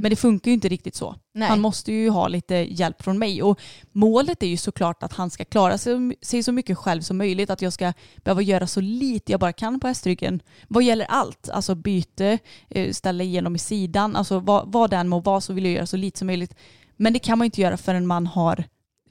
[0.00, 1.16] Men det funkar ju inte riktigt så.
[1.34, 1.48] Nej.
[1.48, 3.42] Han måste ju ha lite hjälp från mig.
[3.42, 3.60] Och
[3.92, 7.50] målet är ju såklart att han ska klara sig, sig så mycket själv som möjligt.
[7.50, 10.42] Att jag ska behöva göra så lite jag bara kan på hästryggen.
[10.68, 12.38] Vad gäller allt, alltså byte,
[12.70, 15.86] eh, ställa igenom i sidan, alltså vad, vad den må vara så vill jag göra
[15.86, 16.54] så lite som möjligt.
[16.96, 18.64] Men det kan man inte göra förrän man har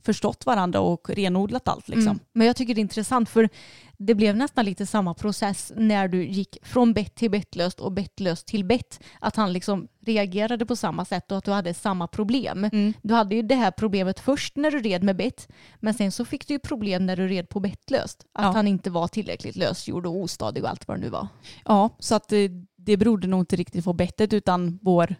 [0.05, 1.87] förstått varandra och renodlat allt.
[1.87, 2.07] Liksom.
[2.07, 2.19] Mm.
[2.33, 3.49] Men jag tycker det är intressant för
[3.97, 8.47] det blev nästan lite samma process när du gick från bett till bettlöst och bettlöst
[8.47, 9.03] till bett.
[9.19, 12.63] Att han liksom reagerade på samma sätt och att du hade samma problem.
[12.63, 12.93] Mm.
[13.01, 15.47] Du hade ju det här problemet först när du red med bett
[15.79, 18.25] men sen så fick du ju problem när du red på bettlöst.
[18.33, 18.51] Att Ja.
[18.51, 21.27] han inte var tillräckligt lösgjord och ostadig och allt vad det nu var.
[21.65, 25.15] Ja, så att det, det berodde nog inte riktigt på bettet utan vår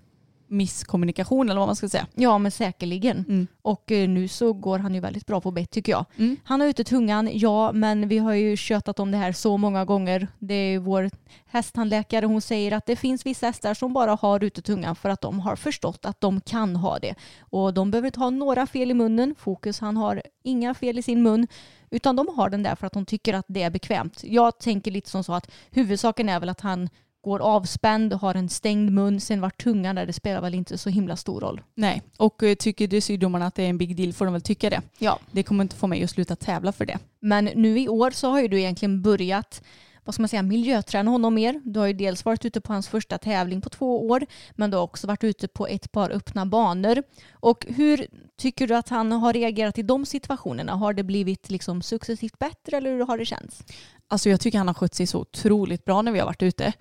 [0.53, 2.07] misskommunikation eller vad man ska säga.
[2.15, 3.25] Ja men säkerligen.
[3.27, 3.47] Mm.
[3.61, 6.05] Och eh, nu så går han ju väldigt bra på bett tycker jag.
[6.17, 6.37] Mm.
[6.43, 9.85] Han har ute tungan, ja, men vi har ju tjötat om det här så många
[9.85, 10.27] gånger.
[10.39, 11.09] Det är vår
[11.45, 15.21] hästtandläkare, hon säger att det finns vissa hästar som bara har ute tungan för att
[15.21, 17.15] de har förstått att de kan ha det.
[17.39, 19.35] Och de behöver inte ha några fel i munnen.
[19.37, 21.47] Fokus, han har inga fel i sin mun.
[21.89, 24.23] Utan de har den där för att de tycker att det är bekvämt.
[24.23, 26.89] Jag tänker lite som så att huvudsaken är väl att han
[27.23, 30.89] går avspänd, har en stängd mun, sen vart tungan där, det spelar väl inte så
[30.89, 31.61] himla stor roll.
[31.75, 34.69] Nej, och eh, tycker dressyrdomarna att det är en big deal får de väl tycka
[34.69, 34.81] det.
[34.99, 35.19] Ja.
[35.31, 36.97] Det kommer inte få mig att sluta tävla för det.
[37.19, 39.63] Men nu i år så har ju du egentligen börjat
[40.05, 41.61] vad ska man säga, miljöträna honom mer.
[41.63, 44.77] Du har ju dels varit ute på hans första tävling på två år men du
[44.77, 47.03] har också varit ute på ett par öppna banor.
[47.31, 48.07] Och hur
[48.37, 50.73] tycker du att han har reagerat i de situationerna?
[50.73, 53.63] Har det blivit liksom successivt bättre eller hur har det känts?
[54.07, 56.73] Alltså jag tycker han har skött sig så otroligt bra när vi har varit ute.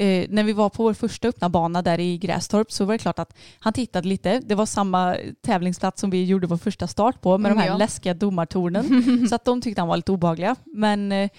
[0.00, 2.98] Eh, när vi var på vår första öppna bana där i Grästorp så var det
[2.98, 4.40] klart att han tittade lite.
[4.40, 7.70] Det var samma tävlingsplats som vi gjorde vår första start på med Mm, de här
[7.70, 7.76] ja.
[7.78, 9.28] läskiga domartornen.
[9.28, 10.56] så att de tyckte han var lite obehagliga.
[10.64, 11.30] Men eh,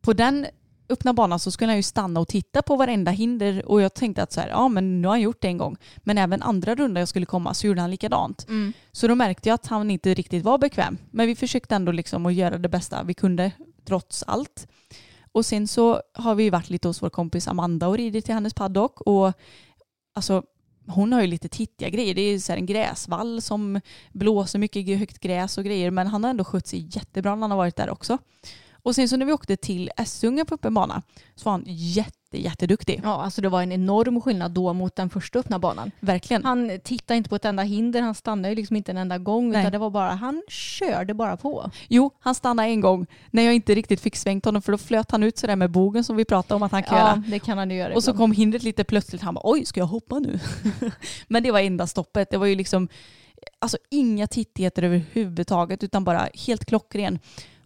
[0.00, 0.46] på den
[0.88, 4.22] öppna banan så skulle han ju stanna och titta på varenda hinder och jag tänkte
[4.22, 5.76] att så här, ja men nu har han gjort det en gång.
[5.98, 8.46] Men även andra runda jag skulle komma så gjorde han likadant.
[8.92, 10.98] Så då märkte jag att han inte riktigt var bekväm.
[11.10, 13.50] Men vi försökte ändå liksom att göra det bästa vi kunde
[13.86, 14.66] trots allt.
[15.34, 18.54] Och sen så har vi varit lite hos vår kompis Amanda och ridit till hennes
[18.54, 19.32] paddock och
[20.14, 20.42] alltså
[20.86, 22.14] hon har ju lite tittiga grejer.
[22.14, 23.80] Det är så här en gräsvall som
[24.12, 27.50] blåser mycket högt gräs och grejer men han har ändå skött sig jättebra när han
[27.50, 28.18] har varit där också.
[28.84, 31.02] Och sen så när vi åkte till Essunga på öppen bana
[31.34, 32.12] så var han jätte,
[32.42, 33.00] jätteduktig.
[33.04, 35.90] Ja, alltså det var en enorm skillnad då mot den första öppna banan.
[36.00, 36.44] Verkligen.
[36.44, 39.50] Han tittade inte på ett enda hinder, han stannade ju liksom inte en enda gång
[39.50, 39.60] Nej.
[39.60, 41.70] utan det var bara, han körde bara på.
[41.88, 45.10] Jo, han stannade en gång när jag inte riktigt fick svängt honom för då flöt
[45.10, 47.22] han ut sådär med bogen som vi pratade om att han kan Ja, göra.
[47.28, 48.18] det kan han ju göra Och så ibland.
[48.22, 49.22] kom hindret lite plötsligt.
[49.22, 50.38] Han bara oj, ska jag hoppa nu?
[51.28, 52.30] Men det var enda stoppet.
[52.30, 52.88] Det var ju liksom
[53.58, 57.18] alltså inga tittigheter överhuvudtaget utan bara helt klockren.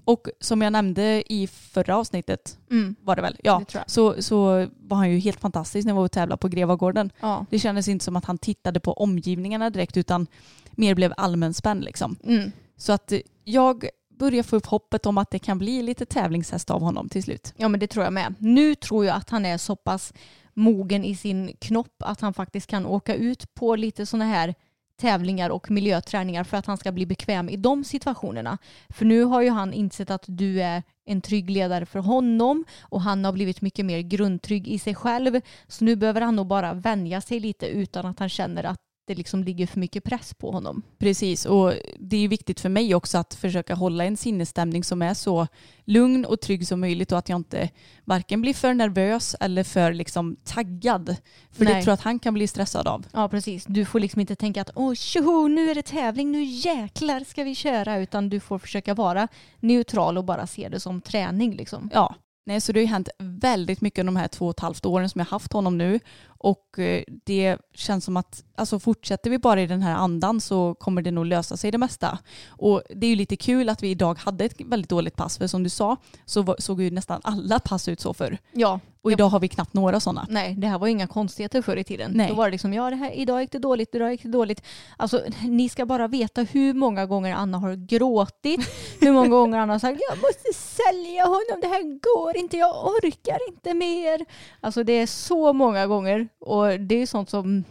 [0.09, 2.97] Och som jag nämnde i förra avsnittet Mm.
[3.03, 3.37] var det väl?
[3.43, 6.49] Ja, Det så, så var han ju helt fantastisk när vi var och tävlade på
[6.49, 7.11] Grevagården.
[7.21, 7.47] Ja.
[7.51, 10.27] Det kändes inte som att han tittade på omgivningarna direkt utan
[10.71, 12.17] mer blev allmänspänd liksom.
[12.25, 12.53] Mm.
[12.77, 13.89] Så att eh, jag
[14.19, 17.55] börjar få upp hoppet om att det kan bli lite tävlingshäst av honom till slut.
[17.57, 18.35] Ja men det tror jag med.
[18.39, 20.13] Nu tror jag att han är så pass
[20.55, 24.55] mogen i sin knopp att han faktiskt kan åka ut på lite sådana här
[25.01, 28.59] tävlingar och miljöträningar för att han ska bli bekväm i de situationerna.
[28.89, 33.01] För nu har ju han insett att du är en trygg ledare för honom och
[33.01, 35.41] han har blivit mycket mer grundtrygg i sig själv.
[35.67, 39.15] Så nu behöver han nog bara vänja sig lite utan att han känner att det
[39.15, 40.83] liksom ligger för mycket press på honom.
[40.99, 45.15] Precis, och det är viktigt för mig också att försöka hålla en sinnesstämning som är
[45.15, 45.47] så
[45.85, 47.71] lugn och trygg som möjligt och att jag inte
[48.05, 51.17] varken blir för nervös eller för liksom taggad.
[51.51, 51.75] För Nej.
[51.75, 53.07] det tror jag att han kan bli stressad av.
[53.13, 56.45] Ja precis, du får liksom inte tänka att åh tjoho nu är det tävling, nu
[56.45, 59.29] jäklar ska vi köra utan du får försöka vara
[59.61, 61.91] neutral och bara se det som träning liksom.
[61.95, 62.15] Ja,
[62.47, 65.09] nej, så det har ju hänt väldigt mycket de här två och ett halvt åren
[65.09, 66.01] som jag haft honom nu.
[66.39, 70.75] Och eh, det känns som att alltså fortsätter vi bara i den här andan så
[70.75, 72.19] kommer det nog lösa sig det mesta.
[72.49, 75.39] Och det är ju lite kul att vi idag hade ett väldigt dåligt pass.
[75.39, 78.39] För som du sa så såg ju nästan alla pass ut så förr.
[78.53, 80.27] Ja, Och idag har vi knappt några sådana.
[80.31, 82.11] Nej, det här var ju inga konstigheter förr i tiden.
[82.15, 82.29] Nej.
[82.29, 84.63] Då var det liksom, ja det här, idag gick det dåligt, idag gick det dåligt.
[84.97, 88.61] Alltså ni ska bara veta hur många gånger Anna har gråtit,
[89.01, 92.87] hur många gånger Anna har sagt jag måste sälja honom, det här går inte, jag
[92.87, 94.25] orkar inte mer.
[94.61, 97.65] Alltså det är så många gånger och det är sånt som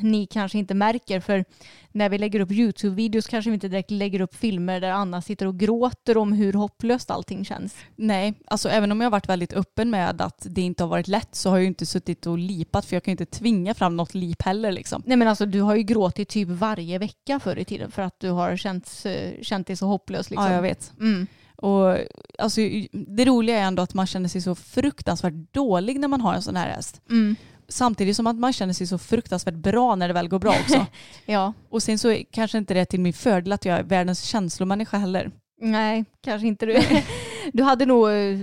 [0.00, 1.44] ni kanske inte märker för
[1.92, 5.46] när vi lägger upp YouTube-videos kanske vi inte direkt lägger upp filmer där Anna sitter
[5.46, 7.76] och gråter om hur hopplöst allting känns.
[7.96, 11.08] Nej, alltså även om jag har varit väldigt öppen med att det inte har varit
[11.08, 13.74] lätt så har jag ju inte suttit och lipat för jag kan ju inte tvinga
[13.74, 15.02] fram något lip heller liksom.
[15.06, 18.20] Nej men alltså du har ju gråtit typ varje vecka förr i tiden för att
[18.20, 20.30] du har känt, eh, känt dig så hopplös.
[20.30, 20.46] Liksom.
[20.46, 20.92] Ja, jag vet.
[21.00, 21.26] Mm.
[21.56, 21.98] Och
[22.38, 22.60] alltså,
[22.92, 26.42] det roliga är ändå att man känner sig så fruktansvärt dålig när man har en
[26.42, 27.00] sån här häst.
[27.10, 27.36] Mm.
[27.74, 30.86] Samtidigt som att man känner sig så fruktansvärt bra när det väl går bra också.
[31.26, 33.82] Ja, Och sen så är kanske inte det är till min fördel att jag är
[33.82, 35.30] världens känslomänniska heller.
[35.60, 36.80] nej kanske inte du.
[37.52, 38.38] Du hade nog eh,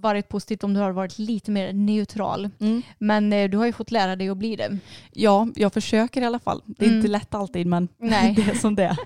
[0.00, 2.50] varit positivt om du hade varit lite mer neutral.
[2.98, 4.78] Men eh, du har ju fått lära dig att bli det.
[5.12, 6.62] Ja, jag försöker i alla fall.
[6.66, 6.98] Det är Mm.
[6.98, 8.34] inte lätt alltid men Nej.
[8.36, 8.96] det är som det är.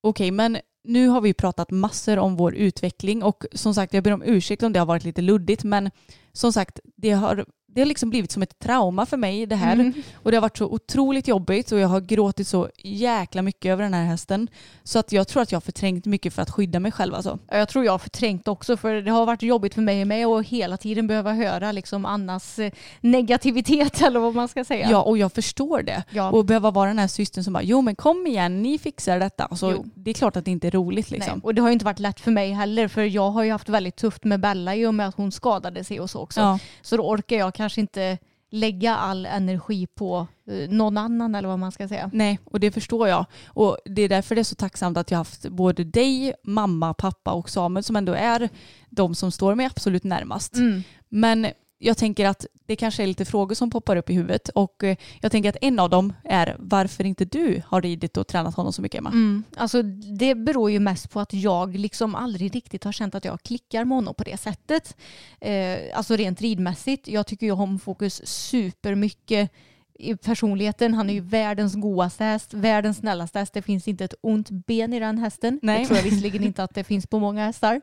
[0.00, 4.12] Okej, men nu har vi pratat massor om vår utveckling och som sagt jag ber
[4.12, 5.90] om ursäkt om det har varit lite luddigt men
[6.32, 7.46] som sagt det har,
[7.78, 9.92] det har liksom blivit som ett trauma för mig det här Mm.
[10.14, 13.82] och det har varit så otroligt jobbigt och jag har gråtit så jäkla mycket över
[13.82, 14.48] den här hästen
[14.84, 17.38] så att jag tror att jag har förträngt mycket för att skydda mig själv alltså.
[17.50, 20.26] Ja, Jag tror jag har förträngt också för det har varit jobbigt för mig med
[20.28, 24.90] och hela tiden behöva höra liksom Annas eh, negativitet eller vad man ska säga.
[24.90, 26.02] Ja, och jag förstår det.
[26.10, 26.30] Ja.
[26.30, 29.44] Och behöva vara den här systern som bara, jo men kom igen, ni fixar detta.
[29.44, 29.84] Alltså, Jo.
[29.94, 31.32] det är klart att det inte är roligt liksom.
[31.34, 33.50] Nej, och det har ju inte varit lätt för mig heller för jag har ju
[33.52, 36.40] haft väldigt tufft med Bella i och med att hon skadade sig och så också.
[36.40, 36.58] Ja.
[36.82, 38.18] Så då orkar jag kanske inte
[38.50, 42.10] lägga all energi på eh, någon annan eller vad man ska säga.
[42.12, 43.24] Nej, och det förstår jag.
[43.46, 47.32] Och det är därför det är så tacksamt att jag haft både dig, mamma, pappa
[47.32, 48.48] och Samuel som ändå är
[48.90, 50.54] de som står mig absolut närmast.
[50.54, 50.82] Mm.
[51.08, 51.46] Men
[51.78, 54.96] jag tänker att det kanske är lite frågor som poppar upp i huvudet och eh,
[55.20, 58.72] jag tänker att en av dem är varför inte du har ridit och tränat honom
[58.72, 59.10] så mycket Emma.
[59.10, 59.44] Mm.
[59.56, 59.82] Alltså,
[60.18, 63.84] det beror ju mest på att jag liksom aldrig riktigt har känt att jag klickar
[63.84, 64.96] med honom på det sättet.
[65.40, 67.08] Eh, alltså rent ridmässigt.
[67.08, 69.50] Jag tycker ju om Fokus supermycket
[69.98, 70.94] i personligheten.
[70.94, 73.52] Han är ju världens godaste häst, världens snällaste häst.
[73.52, 75.60] Det finns inte ett ont ben i den hästen.
[75.62, 75.80] Nej.
[75.80, 77.80] Det tror jag visserligen inte att det finns på många hästar.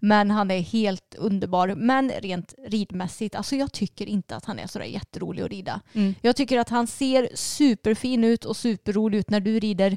[0.00, 1.68] Men han är helt underbar.
[1.68, 5.80] Men rent ridmässigt, alltså jag tycker inte att han är sådär jätterolig att rida.
[5.92, 6.14] Mm.
[6.20, 9.96] Jag tycker att han ser superfin ut och superrolig ut när du rider.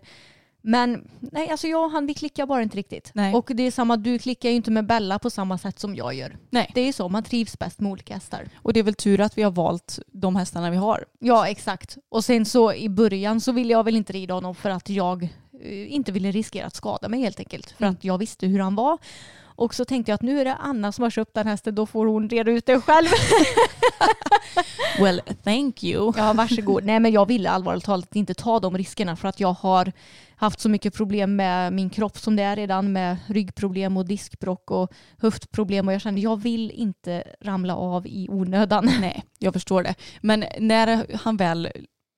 [0.62, 3.12] Men nej, alltså jag och han vi klickar bara inte riktigt.
[3.14, 3.34] Nej.
[3.36, 6.14] Och det är samma, du klickar ju inte med Bella på samma sätt som jag
[6.14, 6.38] gör.
[6.50, 6.72] Nej.
[6.76, 8.50] Det är ju så, man trivs bäst med olika hästar.
[8.56, 11.06] Och det är väl tur att vi har valt de hästarna vi har.
[11.20, 11.98] Ja, exakt.
[12.10, 15.24] Och sen så i början så ville jag väl inte rida honom för att jag
[15.64, 17.72] eh, inte ville riskera att skada mig helt enkelt.
[17.72, 17.94] För Mm.
[17.96, 18.98] att jag visste hur han var.
[19.42, 21.86] Och så tänkte jag att nu är det Anna som har köpt den hästen, då
[21.86, 23.08] får hon reda ut det själv.
[25.00, 26.14] Well, thank you.
[26.18, 26.84] Ja, varsågod.
[26.86, 29.92] Nej, men jag ville allvarligt talat inte ta de riskerna för att jag har
[30.40, 34.72] haft så mycket problem med min kropp som det är redan med ryggproblem och diskbrock
[34.72, 38.86] och höftproblem och jag kände jag vill inte ramla av i onödan.
[39.02, 39.96] Nej, jag förstår det.
[40.22, 41.70] Men när han väl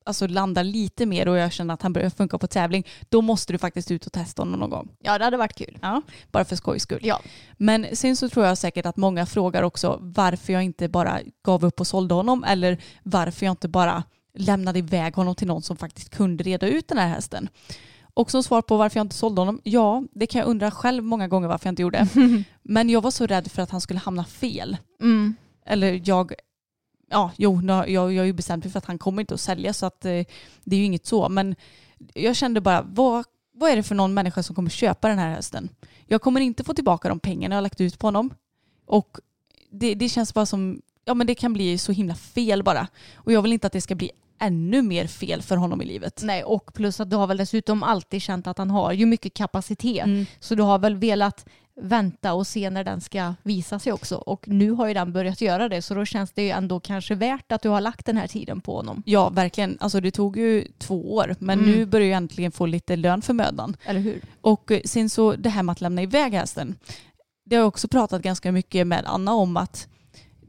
[0.06, 3.54] alltså, landar lite mer och jag känner att han börjar funka på tävling, då måste
[3.54, 4.90] du faktiskt ut och testa honom någon gång.
[5.00, 5.78] Ja, det hade varit kul.
[5.82, 6.02] Ja,
[6.32, 7.02] bara för skojs skull.
[7.04, 7.22] Ja.
[7.58, 11.66] Men sen så tror jag säkert att många frågar också varför jag inte bara gav
[11.66, 14.04] upp och sålde honom eller varför jag inte bara
[14.34, 17.50] lämnade iväg honom till någon som faktiskt kunde reda ut den här hästen.
[18.22, 21.04] Och som svar på varför jag inte sålde honom, ja, det kan jag undra själv
[21.04, 22.08] många gånger varför jag inte gjorde.
[22.62, 24.78] Men jag var så rädd för att han skulle hamna fel.
[25.02, 25.36] Mm.
[25.66, 26.34] Eller jag,
[27.10, 29.74] ja, jo, jag, jag har ju bestämt mig för att han kommer inte att sälja
[29.74, 30.24] så att eh,
[30.64, 31.30] det är ju inget så.
[31.30, 31.56] Men
[32.14, 35.36] jag kände bara, vad, vad är det för någon människa som kommer köpa den här
[35.36, 35.70] hästen?
[36.06, 38.34] Jag kommer inte få tillbaka de pengarna jag lagt ut på honom.
[38.86, 39.18] Och
[39.72, 42.88] det, det känns bara som, ja men det kan bli så himla fel bara.
[43.16, 44.12] Och jag vill inte att det ska bli
[44.42, 46.22] ännu mer fel för honom i livet.
[46.24, 49.34] Nej, och plus att du har väl dessutom alltid känt att han har ju mycket
[49.34, 50.06] kapacitet.
[50.06, 50.26] Mm.
[50.40, 51.46] Så du har väl velat
[51.82, 54.16] vänta och se när den ska visa sig också.
[54.16, 57.16] Och nu har ju den börjat göra det så då känns det ju ändå kanske
[57.16, 59.04] värt att du har lagt den här tiden på honom.
[59.06, 59.78] Ja, verkligen.
[59.80, 61.72] Alltså det tog ju två år, men Mm.
[61.72, 63.78] nu börjar jag äntligen få lite lön för mödan.
[63.86, 64.22] Eller hur?
[64.42, 66.76] Och eh, sen så det här med att lämna iväg hästen.
[67.46, 69.88] Det har jag också pratat ganska mycket med Anna om att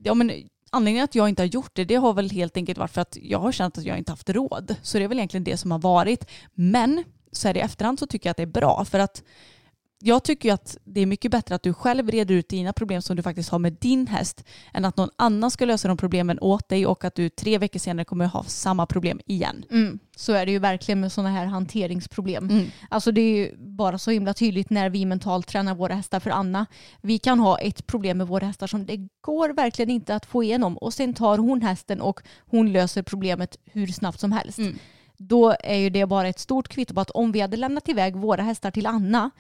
[0.03, 0.33] ja, men,
[0.73, 3.17] anledningen att jag inte har gjort det, det har väl helt enkelt varit för att
[3.23, 4.77] jag har känt att jag inte haft råd.
[4.83, 6.31] Så det är väl egentligen det som har varit.
[6.55, 9.23] Men så här i efterhand så tycker jag att det är bra för att
[10.05, 13.17] jag tycker att det är mycket bättre att du själv reder ut dina problem som
[13.17, 16.69] du faktiskt har med din häst än att någon annan ska lösa de problemen åt
[16.69, 19.65] dig och att du tre veckor senare kommer ha samma problem igen.
[19.71, 19.99] Mm.
[20.17, 22.51] Så är det ju verkligen med sådana här hanteringsproblem.
[22.51, 22.67] Mm.
[22.89, 26.31] Alltså det är ju bara så himla tydligt när vi mentalt tränar våra hästar för
[26.31, 26.67] Anna.
[27.01, 30.43] Vi kan ha ett problem med våra hästar som det går verkligen inte att få
[30.43, 34.59] igenom och sen tar hon hästen och hon löser problemet hur snabbt som helst.
[34.59, 34.79] Mm.
[35.17, 38.17] Då är ju det bara ett stort kvitto på att om vi hade lämnat iväg
[38.17, 39.31] våra hästar till Anna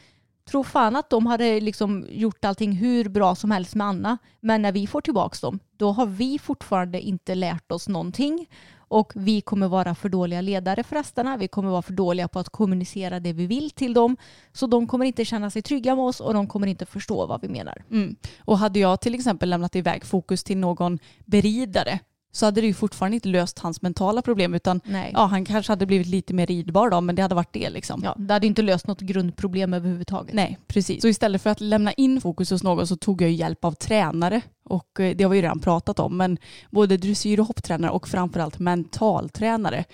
[0.44, 4.18] Tro fan att de hade liksom gjort allting hur bra som helst med Anna.
[4.40, 8.46] Men när vi får tillbaka dem, då har vi fortfarande inte lärt oss någonting.
[8.92, 11.36] Och vi kommer vara för dåliga ledare för hästarna.
[11.36, 14.16] Vi kommer vara för dåliga på att kommunicera det vi vill till dem.
[14.52, 17.40] Så de kommer inte känna sig trygga med oss och de kommer inte förstå vad
[17.40, 17.84] vi menar.
[17.90, 18.16] Mm.
[18.38, 22.00] Och hade jag till exempel lämnat iväg fokus till någon beridare
[22.32, 25.10] så hade det ju fortfarande inte löst hans mentala problem utan Nej.
[25.14, 28.00] ja, han kanske hade blivit lite mer ridbar då men det hade varit det liksom.
[28.04, 30.34] Ja, det hade inte löst något grundproblem överhuvudtaget.
[30.34, 31.02] Nej, precis.
[31.02, 34.40] Så istället för att lämna in fokus hos någon så tog jag hjälp av tränare.
[34.64, 36.16] Och eh, det har vi ju redan pratat om.
[36.16, 36.38] Men
[36.70, 39.84] både dressyr och hopptränare och framförallt mentaltränare.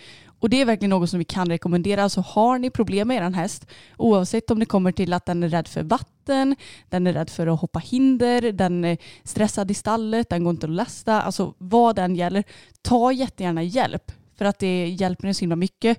[0.41, 2.03] Och det är verkligen något som vi kan rekommendera.
[2.03, 3.67] Alltså har ni problem med er häst,
[3.97, 6.57] oavsett om det kommer till att den är rädd för vatten,
[6.89, 10.67] den är rädd för att hoppa hinder, den är stressad i stallet, den går inte
[10.67, 12.45] att lasta, alltså vad den gäller,
[12.83, 14.13] ta jättegärna hjälp.
[14.39, 15.99] För att det hjälper en så himla mycket.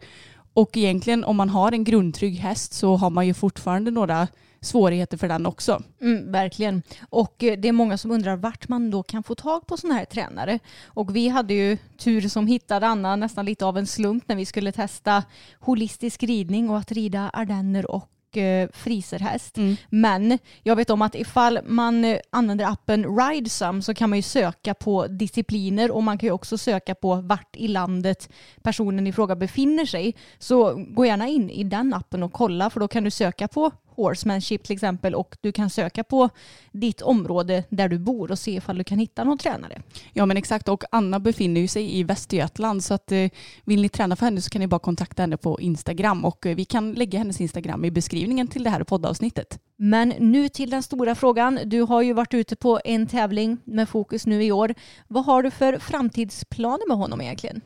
[0.53, 4.27] Och egentligen om man har en grundtrygg häst så har man ju fortfarande några
[4.61, 5.81] svårigheter för den också.
[6.01, 6.83] Mm, verkligen.
[7.09, 9.99] Och eh, det är många som undrar vart man då kan få tag på sådana
[9.99, 10.59] här tränare.
[10.85, 14.45] Och vi hade ju tur som hittade Anna nästan lite av en slump när vi
[14.45, 15.23] skulle testa
[15.59, 19.57] holistisk ridning och att rida ardenner och eh, friserhäst.
[19.57, 19.75] Mm.
[19.89, 24.23] Men jag vet om att ifall man eh, använder appen Ridesum så kan man ju
[24.23, 28.29] söka på discipliner och man kan ju också söka på vart i landet
[28.61, 30.15] personen i fråga befinner sig.
[30.39, 33.71] Så gå gärna in i den appen och kolla för då kan du söka på
[34.03, 36.29] horsemanship till exempel och du kan söka på
[36.71, 39.81] ditt område där du bor och se ifall du kan hitta någon tränare.
[40.13, 43.29] Ja men exakt och Anna befinner ju sig i Västergötland så att eh,
[43.65, 46.55] vill ni träna för henne så kan ni bara kontakta henne på Instagram och eh,
[46.55, 49.59] vi kan lägga hennes Instagram i beskrivningen till det här poddavsnittet.
[49.77, 51.59] Men nu till den stora frågan.
[51.65, 54.73] Du har ju varit ute på en tävling med fokus nu i år.
[55.07, 57.61] Vad har du för framtidsplaner med honom egentligen?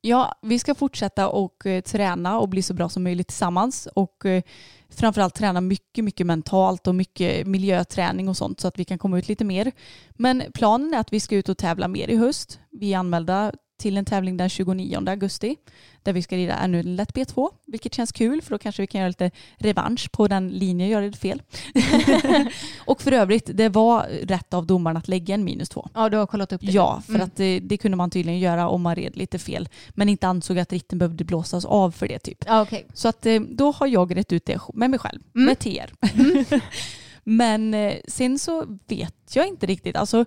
[0.00, 4.26] Ja, vi ska fortsätta och eh, träna och bli så bra som möjligt tillsammans och
[4.90, 9.18] framförallt träna mycket, mycket mentalt och mycket miljöträning och sånt så att vi kan komma
[9.18, 9.72] ut lite mer.
[10.10, 12.60] Men planen är att vi ska ut och tävla mer i höst.
[12.70, 15.56] Vi är anmälda till en tävling den 29 augusti
[16.02, 18.86] där vi ska rida ännu en lätt B2 vilket känns kul för då kanske vi
[18.86, 21.42] kan göra lite revansch på den linjen jag red fel.
[22.78, 25.88] och för övrigt, det var rätt av domaren att lägga en minus två.
[25.94, 26.72] Ja, du har kollat upp det.
[26.72, 27.24] Ja, för Mm.
[27.26, 29.68] att det, det kunde man tydligen göra om man red lite fel.
[29.90, 32.38] Men inte ansåg att ritten behövde blåsas av för det typ.
[32.46, 32.86] Ja, okej.
[32.94, 35.46] Så att eh, då har jag rätt ut det med mig själv, Mm.
[35.46, 35.92] med TR.
[37.24, 39.96] Men eh, sen så vet jag inte riktigt.
[39.96, 40.24] Alltså,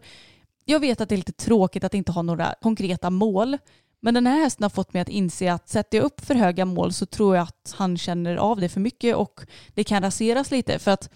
[0.66, 3.58] jag vet att det är lite tråkigt att inte ha några konkreta mål.
[4.02, 6.66] Men den här hästen har fått mig att inse att sätter jag upp för höga
[6.66, 9.42] mål så tror jag att han känner av det för mycket och
[9.74, 10.80] det kan raseras lite.
[10.80, 11.10] För att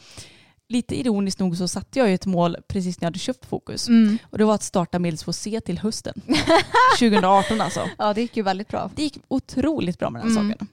[0.69, 3.87] lite ironiskt nog så satte jag ju ett mål precis när jag hade köpt Fokus.
[3.87, 4.17] Mm.
[4.23, 6.21] Och det var att starta Medelsvår C till hösten.
[6.99, 7.89] 2018 alltså.
[7.97, 8.91] Ja, det gick ju väldigt bra.
[8.95, 10.49] Det gick otroligt bra med den Mm.
[10.51, 10.67] saken.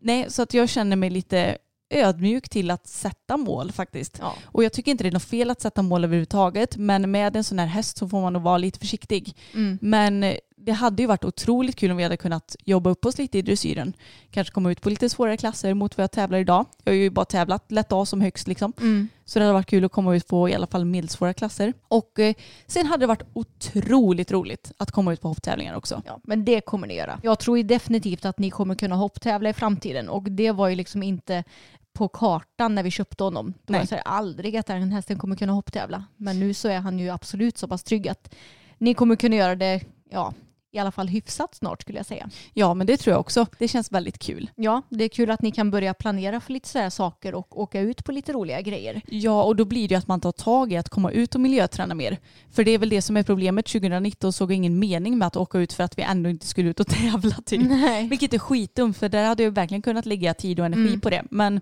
[0.00, 1.58] Nej, så att jag känner mig lite
[1.92, 4.18] ödmjuk till att sätta mål faktiskt.
[4.20, 4.34] Ja.
[4.44, 7.44] Och jag tycker inte det är något fel att sätta mål överhuvudtaget, men med en
[7.44, 9.36] sån här häst så får man nog vara lite försiktig.
[9.54, 9.78] Mm.
[9.80, 13.18] Men eh, det hade ju varit otroligt kul om vi hade kunnat jobba upp oss
[13.18, 13.92] lite i dressyren.
[14.30, 16.66] Kanske komma ut på lite svårare klasser mot vad jag tävlar idag.
[16.84, 18.72] Jag har ju bara tävlat lätt A som högst liksom.
[18.80, 19.08] Mm.
[19.24, 21.72] Så det hade varit kul att komma ut på i alla fall medelsvåra klasser.
[21.88, 22.34] Och eh,
[22.66, 26.02] sen hade det varit otroligt roligt att komma ut på hopptävlingar också.
[26.06, 27.20] Ja, men det kommer ni göra.
[27.22, 31.02] Jag tror definitivt att ni kommer kunna hopptävla i framtiden och det var ju liksom
[31.02, 31.44] inte
[31.92, 33.46] på kartan när vi köpte honom.
[33.46, 33.80] Då var Nej.
[33.80, 36.04] jag så här, aldrig att den hästen kommer kunna hopptävla.
[36.16, 38.34] Men nu så är han ju absolut så pass trygg att
[38.78, 39.80] ni kommer kunna göra det
[40.10, 40.32] ja,
[40.74, 42.30] i alla fall hyfsat snart skulle jag säga.
[42.54, 43.46] Ja, men det tror jag också.
[43.58, 44.50] Det känns väldigt kul.
[44.56, 47.80] Ja, det är kul att ni kan börja planera för lite sådär saker och åka
[47.80, 49.00] ut på lite roliga grejer.
[49.06, 51.40] Ja, och då blir det ju att man tar tag i att komma ut och
[51.40, 52.18] miljöträna mer.
[52.50, 53.66] För det är väl det som är problemet.
[53.66, 56.70] 2019 såg jag ingen mening med att åka ut för att vi ändå inte skulle
[56.70, 57.62] ut och tävla typ.
[57.68, 58.08] Nej.
[58.08, 61.00] Vilket är skitdumt för där hade jag verkligen kunnat lägga tid och energi Mm.
[61.00, 61.22] på det.
[61.30, 61.60] Men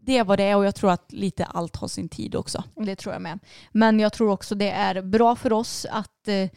[0.00, 2.64] det är vad det är och jag tror att lite allt har sin tid också.
[2.76, 3.38] Det tror jag med.
[3.72, 6.48] Men jag tror också det är bra för oss att eh,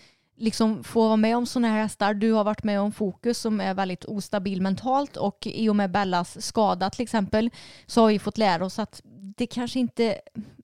[0.42, 2.14] liksom få vara med om sådana här hästar.
[2.14, 5.92] Du har varit med om Fokus som är väldigt ostabil mentalt och i och med
[5.92, 7.50] Bellas skada till exempel
[7.86, 9.02] så har vi fått lära oss att
[9.38, 10.22] det kanske inte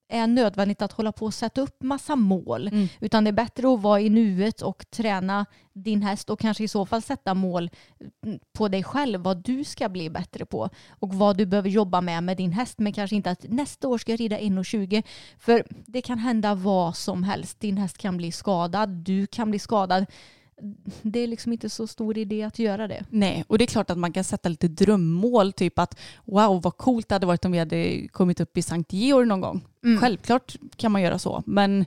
[0.10, 2.88] är nödvändigt att hålla på och sätta upp massa mål Mm.
[3.00, 6.68] utan det är bättre att vara i nuet och träna din häst och kanske i
[6.68, 7.70] så fall sätta mål
[8.24, 12.02] mm, på dig själv vad du ska bli bättre på och vad du behöver jobba
[12.02, 15.04] med med din häst men kanske inte att nästa år ska jag rida 1,20
[15.40, 17.60] för det kan hända vad som helst.
[17.60, 20.06] Din häst kan bli skadad, du kan bli skadad.
[21.02, 23.06] Det är liksom inte så stor idé att göra det.
[23.10, 26.78] Nej, och det är klart att man kan sätta lite drömmål, typ att wow vad
[26.78, 29.66] coolt det hade varit om vi hade kommit upp i Sankt Georg någon gång.
[29.84, 30.00] Mm.
[30.00, 31.86] Självklart kan man göra så, men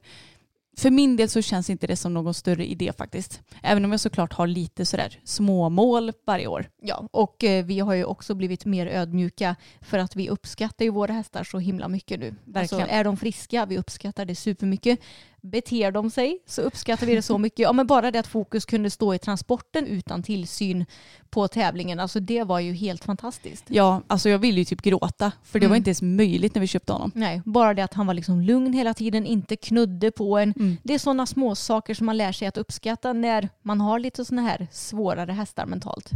[0.76, 3.42] för min del så känns inte det som någon större idé faktiskt.
[3.62, 6.70] Även om jag såklart har lite sådär små mål varje år.
[6.82, 10.90] Ja, och eh, vi har ju också blivit mer ödmjuka för att vi uppskattar ju
[10.90, 12.34] våra hästar så himla mycket nu.
[12.44, 12.82] Verkligen.
[12.82, 15.00] Alltså, är de friska, vi uppskattar det supermycket.
[15.42, 17.58] Beter de sig så uppskattar vi det så mycket.
[17.58, 20.86] Ja, men bara det att Fokus kunde stå i transporten utan tillsyn
[21.30, 23.64] på tävlingen, alltså det var ju helt fantastiskt.
[23.68, 25.76] Ja, alltså jag vill ju typ gråta för det var Mm.
[25.76, 27.10] inte ens möjligt när vi köpte honom.
[27.14, 30.54] Nej, bara det att han var liksom lugn hela tiden, inte knudde på en.
[30.56, 30.76] Mm.
[30.82, 34.24] Det är sådana små saker som man lär sig att uppskatta när man har lite
[34.24, 36.10] sådana här svårare hästar mentalt.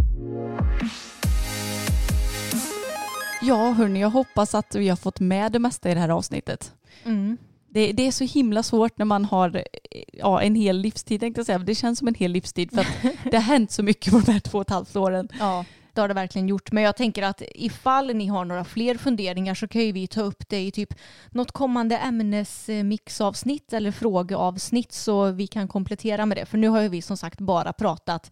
[3.43, 6.73] Ja, hörni, jag hoppas att vi har fått med det mesta i det här avsnittet.
[7.05, 7.37] Mm.
[7.75, 9.63] Det, det är så himla svårt när man har eh,
[10.13, 11.59] ja, en hel livstid, tänkte jag säga.
[11.59, 14.33] Det känns som en hel livstid för att det har hänt så mycket på de
[14.33, 15.29] här två och ett halvt åren.
[15.39, 16.73] Ja, det har det verkligen gjort.
[16.73, 20.21] Men jag tänker att ifall ni har några fler funderingar så kan ju vi ta
[20.21, 20.95] upp det i typ
[21.31, 26.47] något kommande ämnesmixavsnitt eller frågeavsnitt så vi kan komplettera med det.
[26.47, 28.31] För nu har ju vi som sagt bara pratat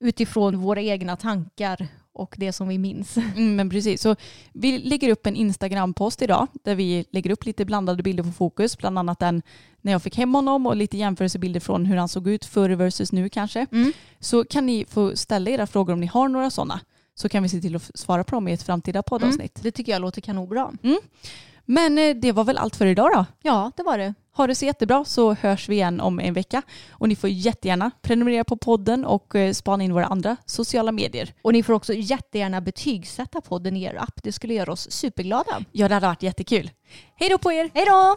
[0.00, 3.16] utifrån våra egna tankar och det som vi minns.
[3.36, 4.02] Mm, men precis.
[4.02, 4.16] Så
[4.52, 8.78] vi lägger upp en Instagram-post idag där vi lägger upp lite blandade bilder på fokus.
[8.78, 9.42] Bland annat den
[9.80, 13.12] när jag fick hem honom och lite jämförelsebilder från hur han såg ut förr versus
[13.12, 13.66] nu kanske.
[13.72, 13.92] Mm.
[14.20, 16.80] Så kan ni få ställa era frågor om ni har några sådana.
[17.14, 19.58] Så kan vi se till att svara på dem i ett framtida poddavsnitt.
[19.62, 20.72] Det tycker jag låter kanonbra.
[21.70, 23.24] Men eh, det var väl allt för idag då.
[23.42, 24.14] Ja, det var det.
[24.36, 26.62] Ha det så jättebra så hörs vi igen om en vecka.
[26.90, 31.34] Och ni får jättegärna prenumerera på podden och eh, spana in våra andra sociala medier.
[31.42, 34.22] Och ni får också jättegärna betygsätta podden i er app.
[34.22, 35.64] Det skulle göra oss superglada.
[35.72, 36.70] Ja, det hade varit jättekul.
[37.14, 37.70] Hej då på er!
[37.74, 38.16] Hej då!